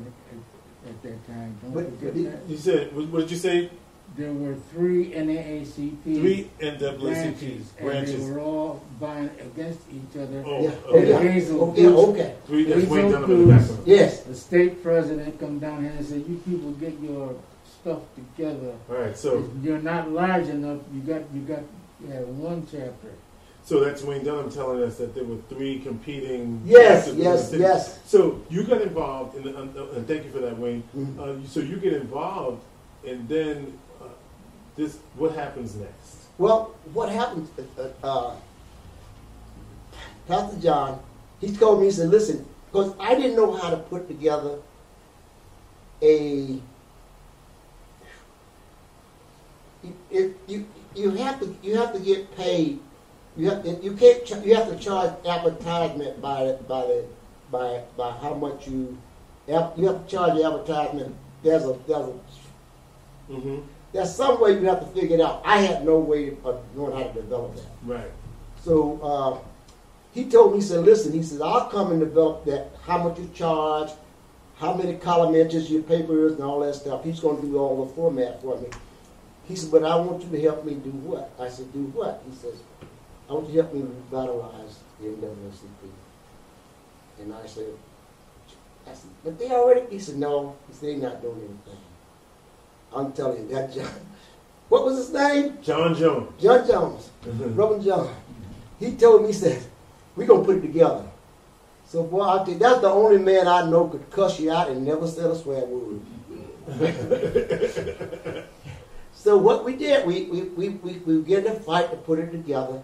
[0.82, 1.56] at, at that time.
[1.62, 2.50] Don't But- forget but- that.
[2.50, 3.70] You said what, what did you say?
[4.16, 10.44] There were three NAACP Three NAACP branches, and they were all vying against each other.
[10.46, 10.70] Oh, Yeah.
[10.86, 11.08] okay.
[11.08, 11.18] Yeah.
[11.20, 12.34] Hazel Oh, yeah, okay.
[12.46, 12.64] Three.
[12.64, 13.82] That's Hazel Wayne Dunham in the background.
[13.86, 14.20] Yes.
[14.22, 17.34] The state president come down here and said, "You people get your
[17.80, 18.74] stuff together.
[18.88, 19.16] All right.
[19.18, 20.78] So You're not large enough.
[20.94, 21.62] You got you got
[22.00, 23.08] you have one chapter."
[23.64, 26.60] so that's Wayne Dunham telling us that there were three competing.
[26.66, 27.98] Yes, chapters in the yes, yes.
[28.04, 30.84] So you got involved in the, uh, and thank you for that, Wayne.
[30.96, 31.18] Mhm.
[31.18, 32.62] Uh, so you get involved,
[33.06, 33.83] and then uh,
[34.76, 34.98] this.
[35.16, 36.16] What happens next?
[36.38, 37.48] Well, what happened,
[37.78, 38.34] uh, uh,
[40.26, 41.00] Pastor John,
[41.40, 44.58] he told me, he said, listen, because I didn't know how to put together
[46.02, 46.58] a,
[50.10, 52.80] if you, you have to, you have to get paid,
[53.36, 57.04] you have, you can't, you have to charge advertisement by, the- by the,
[57.50, 58.96] by, by how much you,
[59.46, 62.14] you have to charge the advertisement, there's a, there's a
[63.30, 63.60] Mm-hmm.
[63.94, 65.40] There's some way you have to figure it out.
[65.44, 67.66] I had no way of knowing how to develop that.
[67.84, 68.10] Right.
[68.64, 69.38] So uh,
[70.12, 73.20] he told me, he said, listen, he said, I'll come and develop that, how much
[73.20, 73.90] you charge,
[74.56, 77.04] how many column inches your paper is, and all that stuff.
[77.04, 78.66] He's going to do all the format for me.
[79.46, 81.30] He said, but I want you to help me do what?
[81.38, 82.20] I said, do what?
[82.28, 82.54] He says,
[83.30, 85.90] I want you to help me revitalize the NAACP.
[87.20, 87.66] And I said,
[88.88, 90.56] I said, but they already, he said, no.
[90.66, 91.80] He said, they're not doing anything.
[92.94, 93.90] I'm telling you, that John,
[94.68, 95.58] what was his name?
[95.62, 96.32] John Jones.
[96.40, 97.10] John Jones.
[97.24, 97.56] Mhm.
[97.56, 98.14] Reverend John,
[98.78, 99.62] he told me, he said,
[100.16, 101.04] we're going to put it together.
[101.86, 104.84] So, boy, I think that's the only man I know could cuss you out and
[104.84, 106.00] never said a swear word.
[109.14, 112.30] so, what we did, we, we, we, we, we began to fight to put it
[112.32, 112.82] together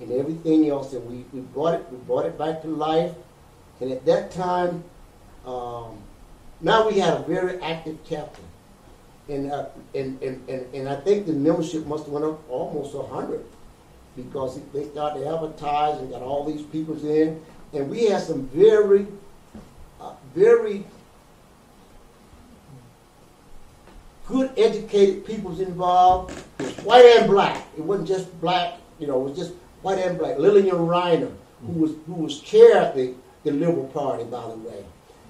[0.00, 3.12] and everything else, and we, we brought it, we brought it back to life.
[3.80, 4.82] And at that time,
[5.46, 5.98] um,
[6.60, 8.42] now we had a very active chapter.
[9.28, 12.94] And, uh, and, and, and, and I think the membership must have went up almost
[12.94, 13.44] a hundred
[14.16, 17.40] because they started to advertise and got all these people in.
[17.72, 19.06] And we had some very,
[20.00, 20.84] uh, very
[24.26, 26.32] good educated peoples involved,
[26.84, 27.66] white and black.
[27.76, 29.52] It wasn't just black, you know, it was just
[29.82, 30.38] white and black.
[30.38, 31.32] Lillian Reiner,
[31.66, 33.14] who was who was chair of the,
[33.44, 34.84] the Liberal Party, by the way.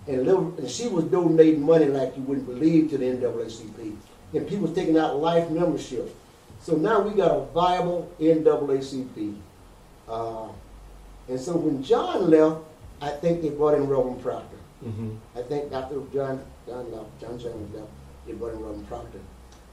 [0.08, 3.94] And, Liberal, and she was donating money like you wouldn't believe to the NAACP.
[4.32, 6.14] And people was taking out life membership.
[6.60, 9.34] So now we got a viable NAACP.
[10.08, 10.48] Uh,
[11.28, 12.60] and so when John left,
[13.02, 14.56] I think they brought in Roman Proctor.
[14.84, 15.16] Mhm.
[15.36, 17.88] I think after John John left, John Jones left,
[18.26, 19.18] they brought in Roman Proctor.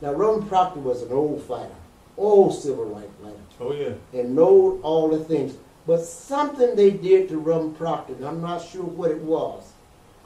[0.02, 1.76] Now Roman Proctor was an old fighter,
[2.18, 3.94] old civil rights fighter, Oh yeah.
[4.20, 5.56] and know all the things.
[5.88, 9.64] But something they did to Roman Proctor, and I'm not sure what it was.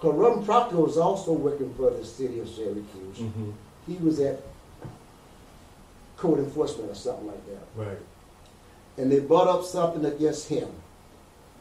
[0.08, 3.18] Roman Proctor was also working for the city of Syracuse.
[3.18, 3.52] hmm
[3.88, 4.42] He was at
[6.18, 7.64] code enforcement or something like that.
[7.76, 7.98] Right.
[8.98, 10.70] And they brought up something against him.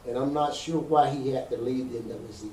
[0.07, 2.51] And I'm not sure why he had to leave the NAACP.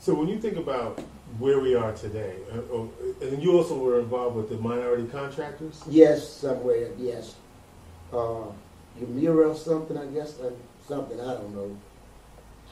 [0.00, 0.98] So when you think about
[1.38, 5.82] where we are today, uh, oh, and you also were involved with the minority contractors.
[5.88, 7.34] Yes, somewhere, yes.
[8.12, 8.46] Uh,
[9.54, 10.50] something, I guess, uh,
[10.86, 11.76] something, I don't know.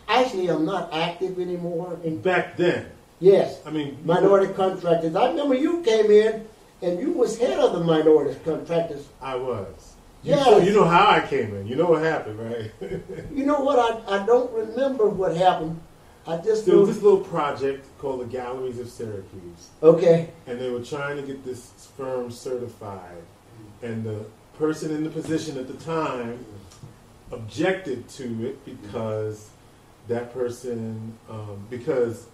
[0.08, 1.98] Actually, I'm not active anymore.
[2.02, 2.86] In, Back then,
[3.20, 5.14] yes, I mean, minority contractors.
[5.14, 6.46] I remember you came in
[6.80, 9.06] and you was head of the minority contractors.
[9.20, 9.94] I was.
[10.22, 10.66] You, Yes.
[10.66, 11.66] you know how I came in.
[11.68, 12.70] You know what happened, right?
[13.32, 13.78] You know what?
[14.08, 15.80] I, I don't remember what happened.
[16.26, 20.28] I just there was this little project called the Galleries of Syracuse, Okay.
[20.46, 23.22] and they were trying to get this firm certified,
[23.82, 24.24] and the
[24.58, 26.44] person in the position at the time
[27.30, 29.48] objected to it because
[30.08, 32.26] that person, um, because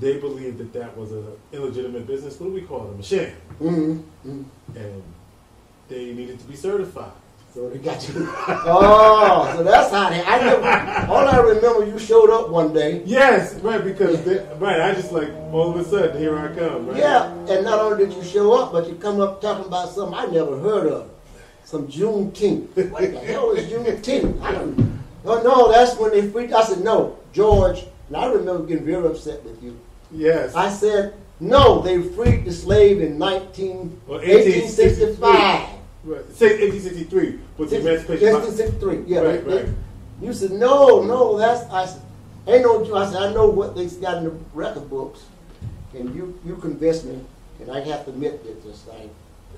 [0.00, 2.38] they believed that that was an illegitimate business.
[2.40, 3.00] What do we call it?
[3.00, 3.36] A sham.
[3.60, 4.42] Mm-hmm.
[4.74, 5.02] and
[5.88, 7.12] they needed to be certified.
[7.54, 8.28] So they got you.
[8.48, 10.22] Oh, so that's how they.
[10.22, 11.10] I never.
[11.10, 13.02] All I remember, you showed up one day.
[13.06, 16.88] Yes, right, because they, right, I just like all of a sudden here I come,
[16.88, 16.98] right?
[16.98, 20.18] Yeah, and not only did you show up, but you come up talking about something
[20.18, 21.10] I never heard of.
[21.64, 22.76] Some Juneteenth.
[22.90, 24.38] What the hell is Juneteenth?
[24.42, 24.95] I don't.
[25.26, 26.52] Oh no, that's when they freaked.
[26.52, 27.84] I said no, George.
[28.08, 29.78] And I remember getting very upset with you.
[30.12, 30.54] Yes.
[30.54, 35.20] I said, No, they freed the slave in 19, Well, 1865.
[36.04, 36.24] Right.
[36.24, 38.32] 1863 was the Emancipation.
[38.32, 39.20] 1863, yeah.
[39.20, 39.74] Right, they- they- right.
[40.22, 42.00] You said, no, no, that's, I said,
[42.46, 45.24] ain't no, I said, I know what they got in the record books,
[45.94, 47.20] and you, you convinced me,
[47.60, 49.08] and I have to admit that this, I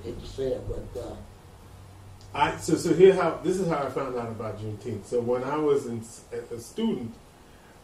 [0.02, 1.14] hate to say it, but, uh,
[2.34, 5.06] I so so here how this is how I found out about Juneteenth.
[5.06, 6.02] So when I was in,
[6.54, 7.12] a student,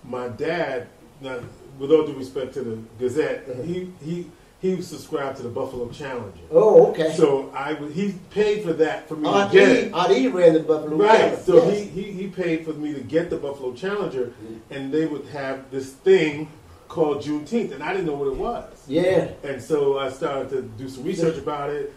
[0.02, 0.86] my dad,
[1.20, 1.38] now,
[1.78, 3.64] with all due respect to the Gazette, Mhm.
[3.64, 4.26] he he
[4.60, 6.38] he subscribed to the Buffalo Challenger.
[6.50, 7.12] oh, okay.
[7.16, 9.92] So I he paid for that for me to get it.
[10.12, 11.18] E ran the Buffalo Right.
[11.18, 11.78] Challenge, So yes.
[11.78, 14.58] he, he he paid for me to get the Buffalo Challenger, Mhm.
[14.70, 16.48] and they would have this thing
[16.88, 18.64] called Juneteenth, and I didn't know what it was.
[18.86, 19.28] Yeah.
[19.42, 21.92] And so I started to do some research about it.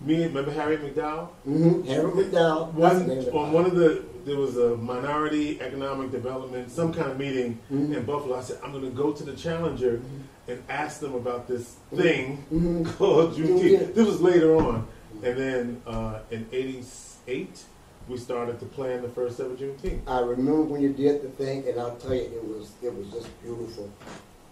[0.00, 1.28] Me, remember Harriet McDowell?
[1.46, 1.82] Mm-hmm.
[1.84, 2.72] Harry McDowell.
[2.72, 6.92] One, that's the name on one of the, there was a minority economic development, some
[6.92, 7.96] kind of meeting Mhm.
[7.96, 8.36] in Buffalo.
[8.36, 10.00] I said, I'm going to go to the Challenger
[10.46, 12.86] and ask them about this thing Mhm.
[12.98, 13.94] called Juneteenth.
[13.94, 14.86] This was later on.
[15.22, 17.64] And then uh, in 88,
[18.08, 20.00] we started to plan the first ever Juneteenth.
[20.06, 23.08] I remember when you did the thing, and I'll tell you, it was it was
[23.08, 23.90] just beautiful.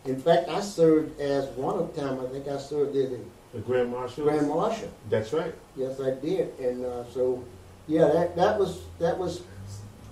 [0.07, 2.19] In fact, I served as one of the time.
[2.21, 3.11] I think I served as
[3.55, 4.25] The Grand Marshal?
[4.25, 4.91] grand marshal.
[5.09, 5.55] That's right.
[5.77, 7.43] Yes, I did, and uh, so
[7.87, 9.43] yeah, that that was that was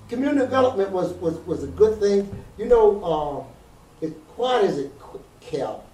[0.09, 2.45] community development was was, was a good thing.
[2.59, 3.05] You know,
[4.03, 4.93] uh, as quiet as it
[5.41, 5.85] kept,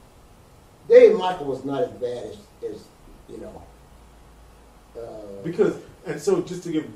[0.88, 2.36] Dave Michael was not as bad as,
[2.70, 2.84] as
[3.28, 3.62] you know.
[4.96, 5.76] Uh, Because,
[6.06, 6.86] and so just to give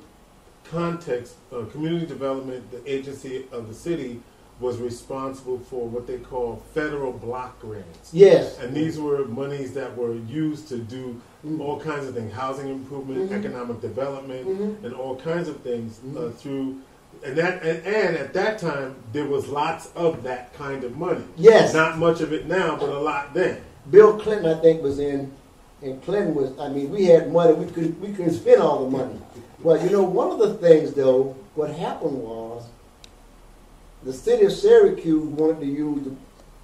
[0.65, 4.21] context, uh, community development, the agency of the city,
[4.61, 8.11] was responsible for what they call federal block grants.
[8.13, 11.61] yes, And these were monies that were used to do Mhm.
[11.61, 13.39] all kinds of things, housing improvement, Mhm.
[13.39, 14.85] economic development, Mhm.
[14.85, 16.35] and all kinds of things uh, Mhm.
[16.35, 16.75] through.
[17.25, 21.25] And that, and, and at that time, there was lots of that kind of money.
[21.37, 21.75] Yes.
[21.75, 23.59] Not much of it now, but a lot then.
[23.91, 25.31] Bill Clinton, I think, was in,
[25.83, 26.51] and Clinton was.
[26.59, 27.53] I mean, we had money.
[27.55, 29.21] We could we couldn't spend all the money.
[29.63, 32.65] Well, you know, one of the things though, what happened was,
[34.05, 36.15] the city of Syracuse wanted to use the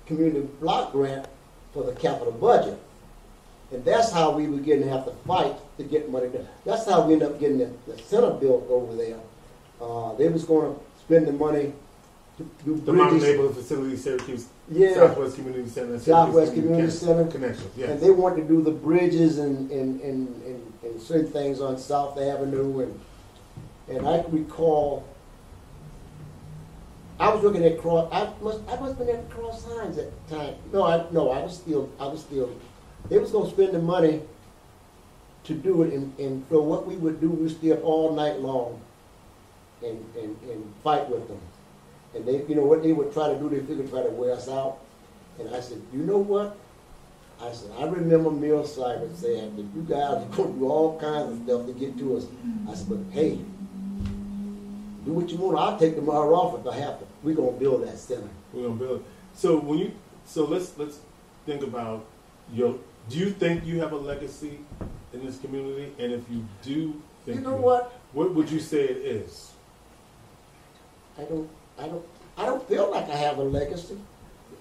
[0.07, 1.26] community block grant
[1.72, 2.78] for the capital budget,
[3.72, 6.47] and that's how we were getting to have to fight to get money done.
[6.64, 9.18] That's how we ended up getting the, the center built over there.
[9.80, 11.72] Uh, they was going to spend the money
[12.36, 14.95] to do The modern neighborhood facility, Syracuse, Yeah.
[14.95, 17.26] Southwest Community Center, Syracuse Southwest Community Center.
[17.26, 17.91] Connections, yes.
[17.91, 21.78] And they wanted to do the bridges and, and, and, and, and certain things on
[21.78, 23.01] South Avenue and,
[23.88, 25.05] and I recall,
[27.21, 30.37] I was looking at cross, I must, I must have been at Crouse-Hinds at the
[30.37, 30.55] time.
[30.73, 32.51] No, I, no, I was still, I was still,
[33.11, 34.23] they was gonna spend the money
[35.45, 38.41] to do it and, and so what we would do, we stay up all night
[38.41, 38.81] long
[39.85, 41.41] and, and, and fight with them.
[42.14, 44.33] And they, you know, what they would try to do, they figured try to wear
[44.33, 44.79] us out.
[45.39, 46.57] And I said, you know what?
[47.41, 50.99] I said, I remember Mill Cyrus saying that you guys are going to do all
[50.99, 52.27] kinds of stuff to get to us.
[52.68, 53.39] I said, but hey,
[55.05, 55.59] do what you want.
[55.59, 57.09] I'll take tomorrow off if I have to.
[57.23, 58.29] We're going to build that center.
[58.53, 59.07] We're gonna build it.
[59.35, 59.93] So when you,
[60.25, 60.99] so let's let's
[61.47, 62.05] think about
[62.53, 62.79] your.
[63.09, 64.59] Do you think you have a legacy
[65.12, 65.93] in this community?
[65.99, 67.93] And if you do think, You know what?
[68.12, 69.53] What would you say it is?
[71.18, 71.49] I don't,
[71.79, 72.05] I don't,
[72.37, 73.99] I don't feel like I have a legacy.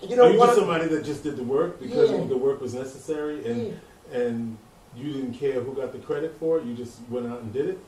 [0.01, 2.25] You Are know you just somebody that just did the work because Yeah.
[2.25, 3.79] the work was necessary, and
[4.11, 4.57] and
[4.95, 6.65] you didn't care who got the credit for it?
[6.65, 7.79] You just went out and did it.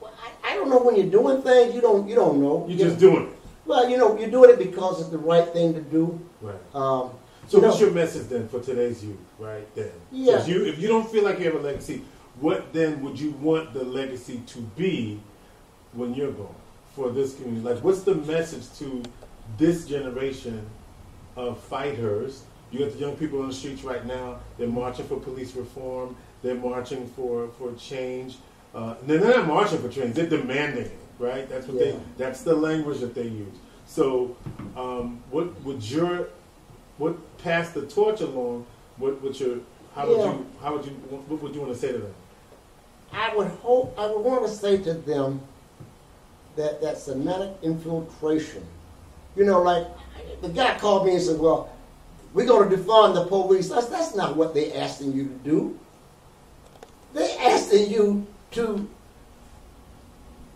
[0.00, 1.74] Well, I, I don't know when you're doing things.
[1.74, 2.66] You don't, you don't know.
[2.68, 3.32] You're just doing it,
[3.66, 6.18] Well, you know, you're doing it because it's the right thing to do.
[6.40, 6.54] right?
[6.74, 7.10] Um,
[7.48, 9.66] So you what's know, your message then for today's youth, right?
[9.74, 10.40] Then, Yeah.
[10.40, 12.02] If you if you don't feel like you have a legacy,
[12.40, 15.20] what then would you want the legacy to be
[15.92, 16.54] when you're gone
[16.94, 17.62] for this community?
[17.68, 19.02] Like, what's the message to
[19.58, 20.64] this generation
[21.36, 22.42] of fighters?
[22.70, 24.38] You got the young people on the streets right now.
[24.56, 26.14] They're marching for police reform.
[26.42, 28.36] They're marching for for change.
[28.74, 30.14] Uh, they're not marching for change.
[30.14, 31.48] They're demanding it, right?
[31.48, 31.92] That's what Yeah.
[31.92, 31.98] they.
[32.18, 33.54] That's the language that they use.
[33.86, 34.36] So,
[34.76, 36.28] um, what would your
[36.98, 38.66] what pass the torch along?
[38.98, 39.58] What would your
[39.94, 40.32] how would Yeah.
[40.32, 42.14] you how would you what would you want to say to them?
[43.12, 45.40] I would hope, I would want to say to them
[46.54, 48.62] that that semantic infiltration,
[49.34, 49.86] you know, like
[50.42, 51.70] the guy called me and said, well,
[52.34, 53.68] we're going to defund the police.
[53.68, 55.78] That's, that's not what they're asking you to do.
[57.12, 58.88] They're asking you to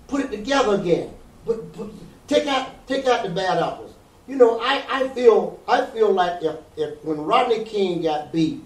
[0.08, 1.10] put it together again.
[1.44, 1.92] Put, put,
[2.26, 3.94] take out take out the bad apples.
[4.26, 8.64] You know, I, I feel I feel like if, if when Rodney King got beat,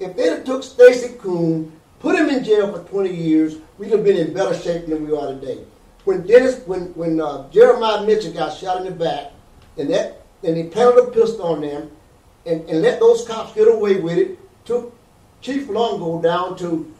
[0.00, 4.16] if they took Stacey Koon, put him in jail for 20 years, we'd have been
[4.16, 5.64] in better shape than we are today.
[6.04, 9.32] When Dennis, when when uh, Jeremiah Mitchell got shot in the back,
[9.76, 11.90] and that and they planted a pistol on them,
[12.46, 14.38] and, and let those cops get away with it.
[14.64, 14.94] Took
[15.42, 16.93] Chief Longo down to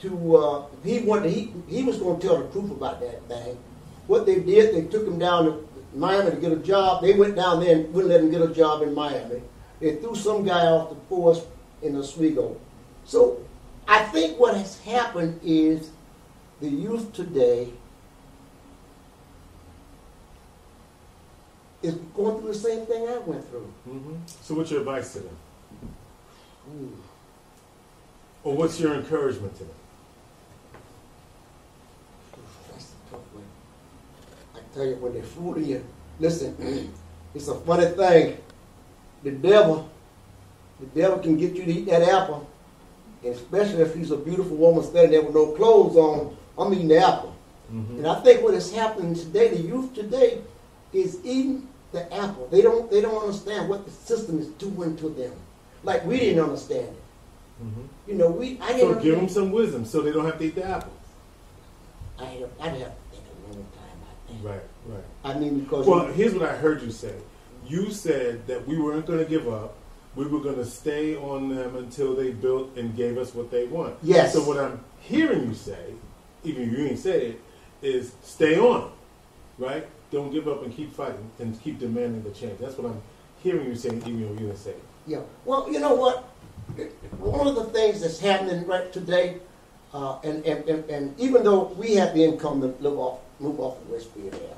[0.00, 3.58] to uh, he wanted he he was going to tell the truth about that thing.
[4.06, 7.02] What they did, they took him down to Miami to get a job.
[7.02, 9.42] They went down there and wouldn't let him get a job in Miami.
[9.80, 11.44] They threw some guy off the force
[11.82, 12.56] in Oswego.
[13.04, 13.40] So
[13.86, 15.90] I think what has happened is
[16.60, 17.68] the youth today
[21.82, 23.72] is going through the same thing I went through.
[23.84, 25.38] hmm So, what's your advice to them,
[26.74, 26.96] Ooh.
[28.42, 29.74] or what's your encouragement to them?
[32.72, 33.44] That's a tough one.
[34.54, 35.84] I tell you, when they fool you,
[36.20, 36.92] listen,
[37.34, 38.38] it's a funny thing.
[39.22, 39.88] The devil,
[40.80, 42.48] the devil can get you to eat that apple,
[43.24, 46.36] and especially if he's a beautiful woman standing there with no clothes on.
[46.58, 47.34] I'm eating the apple.
[47.70, 50.40] hmm And I think what is happening today, the youth today,
[50.92, 52.48] is eating the apple.
[52.50, 55.32] They don't they don't understand what the system is doing to them.
[55.82, 57.02] Like we didn't understand it.
[57.60, 60.38] hmm You know, we I didn't So, give them some wisdom so they don't have
[60.38, 60.92] to eat the apple.
[62.18, 64.27] I had I have to think a long time about that.
[64.42, 65.04] Right, right.
[65.24, 67.14] I mean because Well, here's what I heard you say.
[67.66, 69.74] You said that we weren't going to give up.
[70.16, 73.64] We were going to stay on them until they built and gave us what they
[73.64, 73.96] want.
[74.02, 74.32] Yes.
[74.32, 75.92] So what I'm hearing you say,
[76.44, 77.40] even if you ain't say it,
[77.82, 78.90] is stay on,
[79.58, 79.86] right?
[80.10, 82.58] Don't give up and keep fighting and keep demanding the change.
[82.58, 83.00] That's what I'm
[83.42, 84.82] hearing you say, even if you didn't say it.
[85.06, 85.20] Yeah.
[85.44, 86.24] Well, you know what?
[87.18, 89.38] One of the things that's happening right today,
[89.92, 93.60] uh, and, and, and, and even though we have the income to live off, move
[93.60, 94.54] off of Westfield Ave,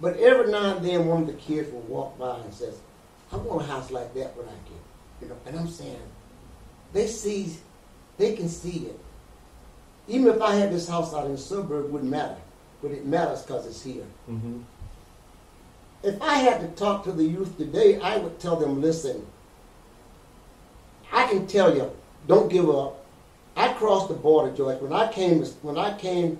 [0.00, 2.78] but every now and then one of the kids will walk by and says,
[3.32, 4.82] "I want a house like that when I get,"
[5.22, 5.36] you know.
[5.46, 6.00] And I'm saying,
[6.92, 7.56] they see,
[8.16, 8.98] they can see it.
[10.08, 12.36] Even if I had this house out in the suburb, it wouldn't matter,
[12.82, 14.06] but it matters because it's here.
[14.28, 14.60] Mm-hmm.
[16.02, 19.26] If I had to talk to the youth today, I would tell them, listen,
[21.12, 21.90] I can tell you,
[22.26, 22.99] don't give up.
[23.60, 24.80] I crossed the border, George.
[24.80, 26.38] When I came, when I came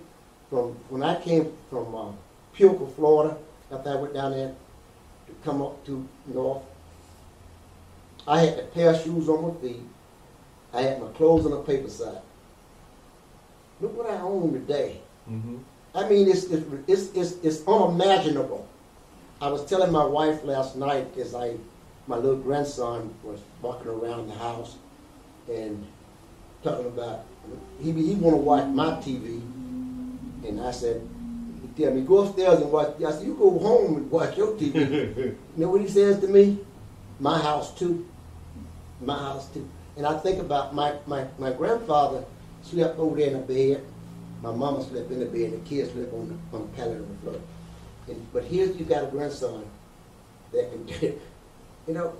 [0.48, 3.36] from, when I came from uh, Florida,
[3.70, 4.54] after I went down there
[5.26, 6.62] to come up to north,
[8.26, 9.82] I had a pair of shoes on my feet.
[10.72, 12.22] I had my clothes on the paper side.
[13.82, 15.00] Look what I own today.
[15.30, 15.58] Mm-hmm.
[15.94, 18.66] I mean, it's, it's, it's, it's, it's unimaginable.
[19.42, 21.56] I was telling my wife last night as I,
[22.06, 24.76] my little grandson was walking around the house
[25.48, 25.86] and
[26.62, 27.24] talking about,
[27.80, 29.40] he, he want to watch my TV.
[30.46, 31.06] And I said,
[31.62, 32.94] he tell me, go upstairs and watch.
[33.06, 35.16] I said, you go home and watch your TV.
[35.16, 36.58] you know what he says to me?
[37.18, 38.06] My house too.
[39.00, 39.68] My house too.
[39.96, 42.24] And I think about my, my, my grandfather
[42.62, 43.84] slept over there in a bed.
[44.42, 46.96] My mama slept in the bed, and the kids slept on the, on the pallet
[46.96, 47.40] on the floor.
[48.08, 49.66] And, but here you got a grandson
[50.52, 51.22] that can do it.
[51.86, 52.14] You know,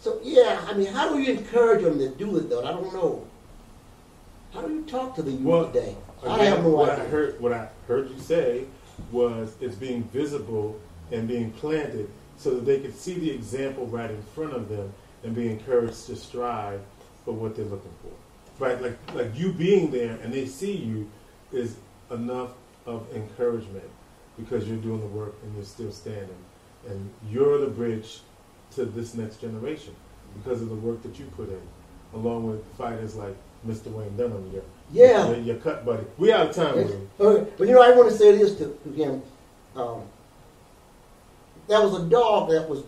[0.00, 2.64] so yeah, I mean, how do you encourage them to do it though?
[2.64, 3.26] I don't know.
[4.52, 5.96] How do you talk to the youth Well, today?
[6.26, 7.04] I have no what idea.
[7.04, 8.64] I heard, what I heard you say
[9.12, 10.80] was it's being visible
[11.12, 14.92] and being planted so that they could see the example right in front of them
[15.22, 16.80] and be encouraged to strive
[17.24, 18.64] for what they're looking for.
[18.64, 21.08] Right, like like you being there and they see you
[21.52, 21.76] is
[22.10, 22.50] enough
[22.86, 23.88] of encouragement
[24.36, 26.36] because you're doing the work and you're still standing
[26.88, 28.20] and you're the bridge
[28.72, 29.94] to this next generation
[30.34, 31.60] because of the work that you put in,
[32.14, 33.36] along with fighters like
[33.66, 33.86] Mr.
[33.92, 35.28] Wayne Dunham, your Yeah.
[35.28, 36.04] your, your cut buddy.
[36.16, 36.92] We out of time, Yes.
[37.20, 39.22] Okay, But you know, I want to say this to, to him.
[39.76, 40.02] Um,
[41.66, 42.84] there was a dog that was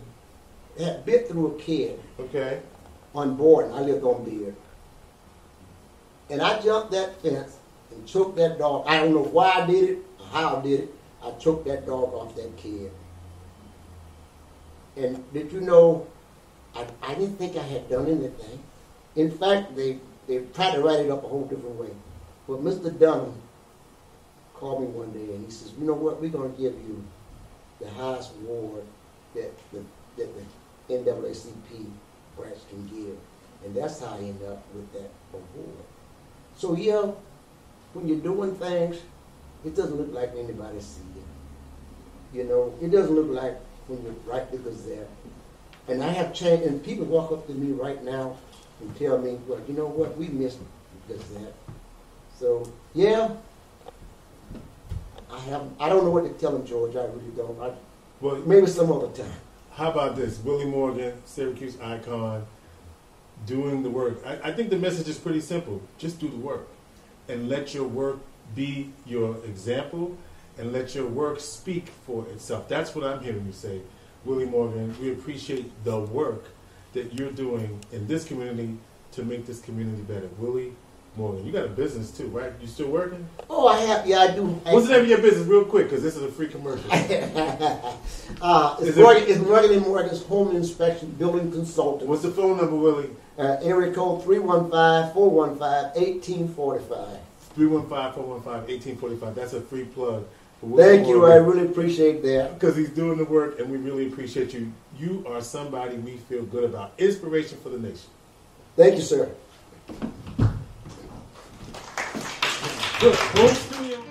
[0.79, 2.61] had bit through a kid Okay.
[3.13, 4.55] on board, and I lived on Beard.
[6.29, 7.57] And I jumped that fence
[7.91, 8.85] and choked that dog.
[8.87, 10.95] I don't know why I did it or how I did it.
[11.23, 12.89] I choked that dog off that kid.
[14.95, 16.07] And did you know,
[16.75, 18.63] I, I didn't think I had done anything.
[19.15, 21.89] In fact, they, they tried to write it up a whole different way.
[22.47, 22.97] But Mr.
[22.97, 23.33] Dunham
[24.53, 27.03] called me one day and he says, you know what, we're going to give you
[27.79, 28.83] the highest award
[29.35, 29.83] that the,
[30.17, 30.29] that
[30.87, 31.85] the NAACP
[32.37, 33.17] branch can give.
[33.63, 35.85] And that's how I ended up with that award.
[36.55, 37.11] So yeah,
[37.93, 38.97] when you're doing things,
[39.65, 42.37] it doesn't look like anybody sees it.
[42.37, 45.09] You know, it doesn't look like when you write the Gazette.
[45.87, 48.37] And I have changed, and people walk up to me right now
[48.81, 50.59] and tell me, well, you know what, we missed
[51.07, 51.53] the that.
[52.37, 53.29] So, yeah,
[55.31, 57.59] I have, I don't know what to tell him, George, I really don't.
[57.61, 57.71] I,
[58.19, 59.31] Well, maybe some other time.
[59.73, 60.39] how about this?
[60.39, 62.45] Willie Morgan, Syracuse icon,
[63.45, 64.21] doing the work.
[64.25, 65.81] I, I think the message is pretty simple.
[65.97, 66.67] Just do the work.
[67.27, 68.19] And let your work
[68.55, 70.17] be your example
[70.57, 72.67] and let your work speak for itself.
[72.67, 73.81] That's what I'm hearing you say.
[74.25, 74.95] Willie Morgan.
[75.01, 76.45] We appreciate the work
[76.93, 78.77] that you're doing in this community
[79.13, 80.27] to make this community better.
[80.37, 80.73] Willie
[81.17, 82.53] Morgan, you got a business too, right?
[82.61, 83.27] You still working?
[83.49, 84.43] Oh, I have, yeah, I do.
[84.45, 85.89] What's the name of your business, real quick?
[85.89, 86.85] Because this is a free commercial.
[86.91, 92.09] uh, it's, Is it- Morgan, it's Morgan and Morgan's Home Inspection Building Consultant.
[92.09, 93.09] What's the phone number, Willie?
[93.37, 97.17] Uh, area code 315-415-1845.
[97.57, 99.35] 315-415-1845.
[99.35, 100.25] That's a free plug.
[100.61, 102.59] Thank you, I really appreciate that.
[102.59, 104.71] because he's doing the work and we really appreciate you.
[104.99, 106.93] You are somebody we feel good about.
[106.99, 108.09] Inspiration for the nation.
[108.75, 109.31] Thank you, sir.
[112.99, 114.07] Good.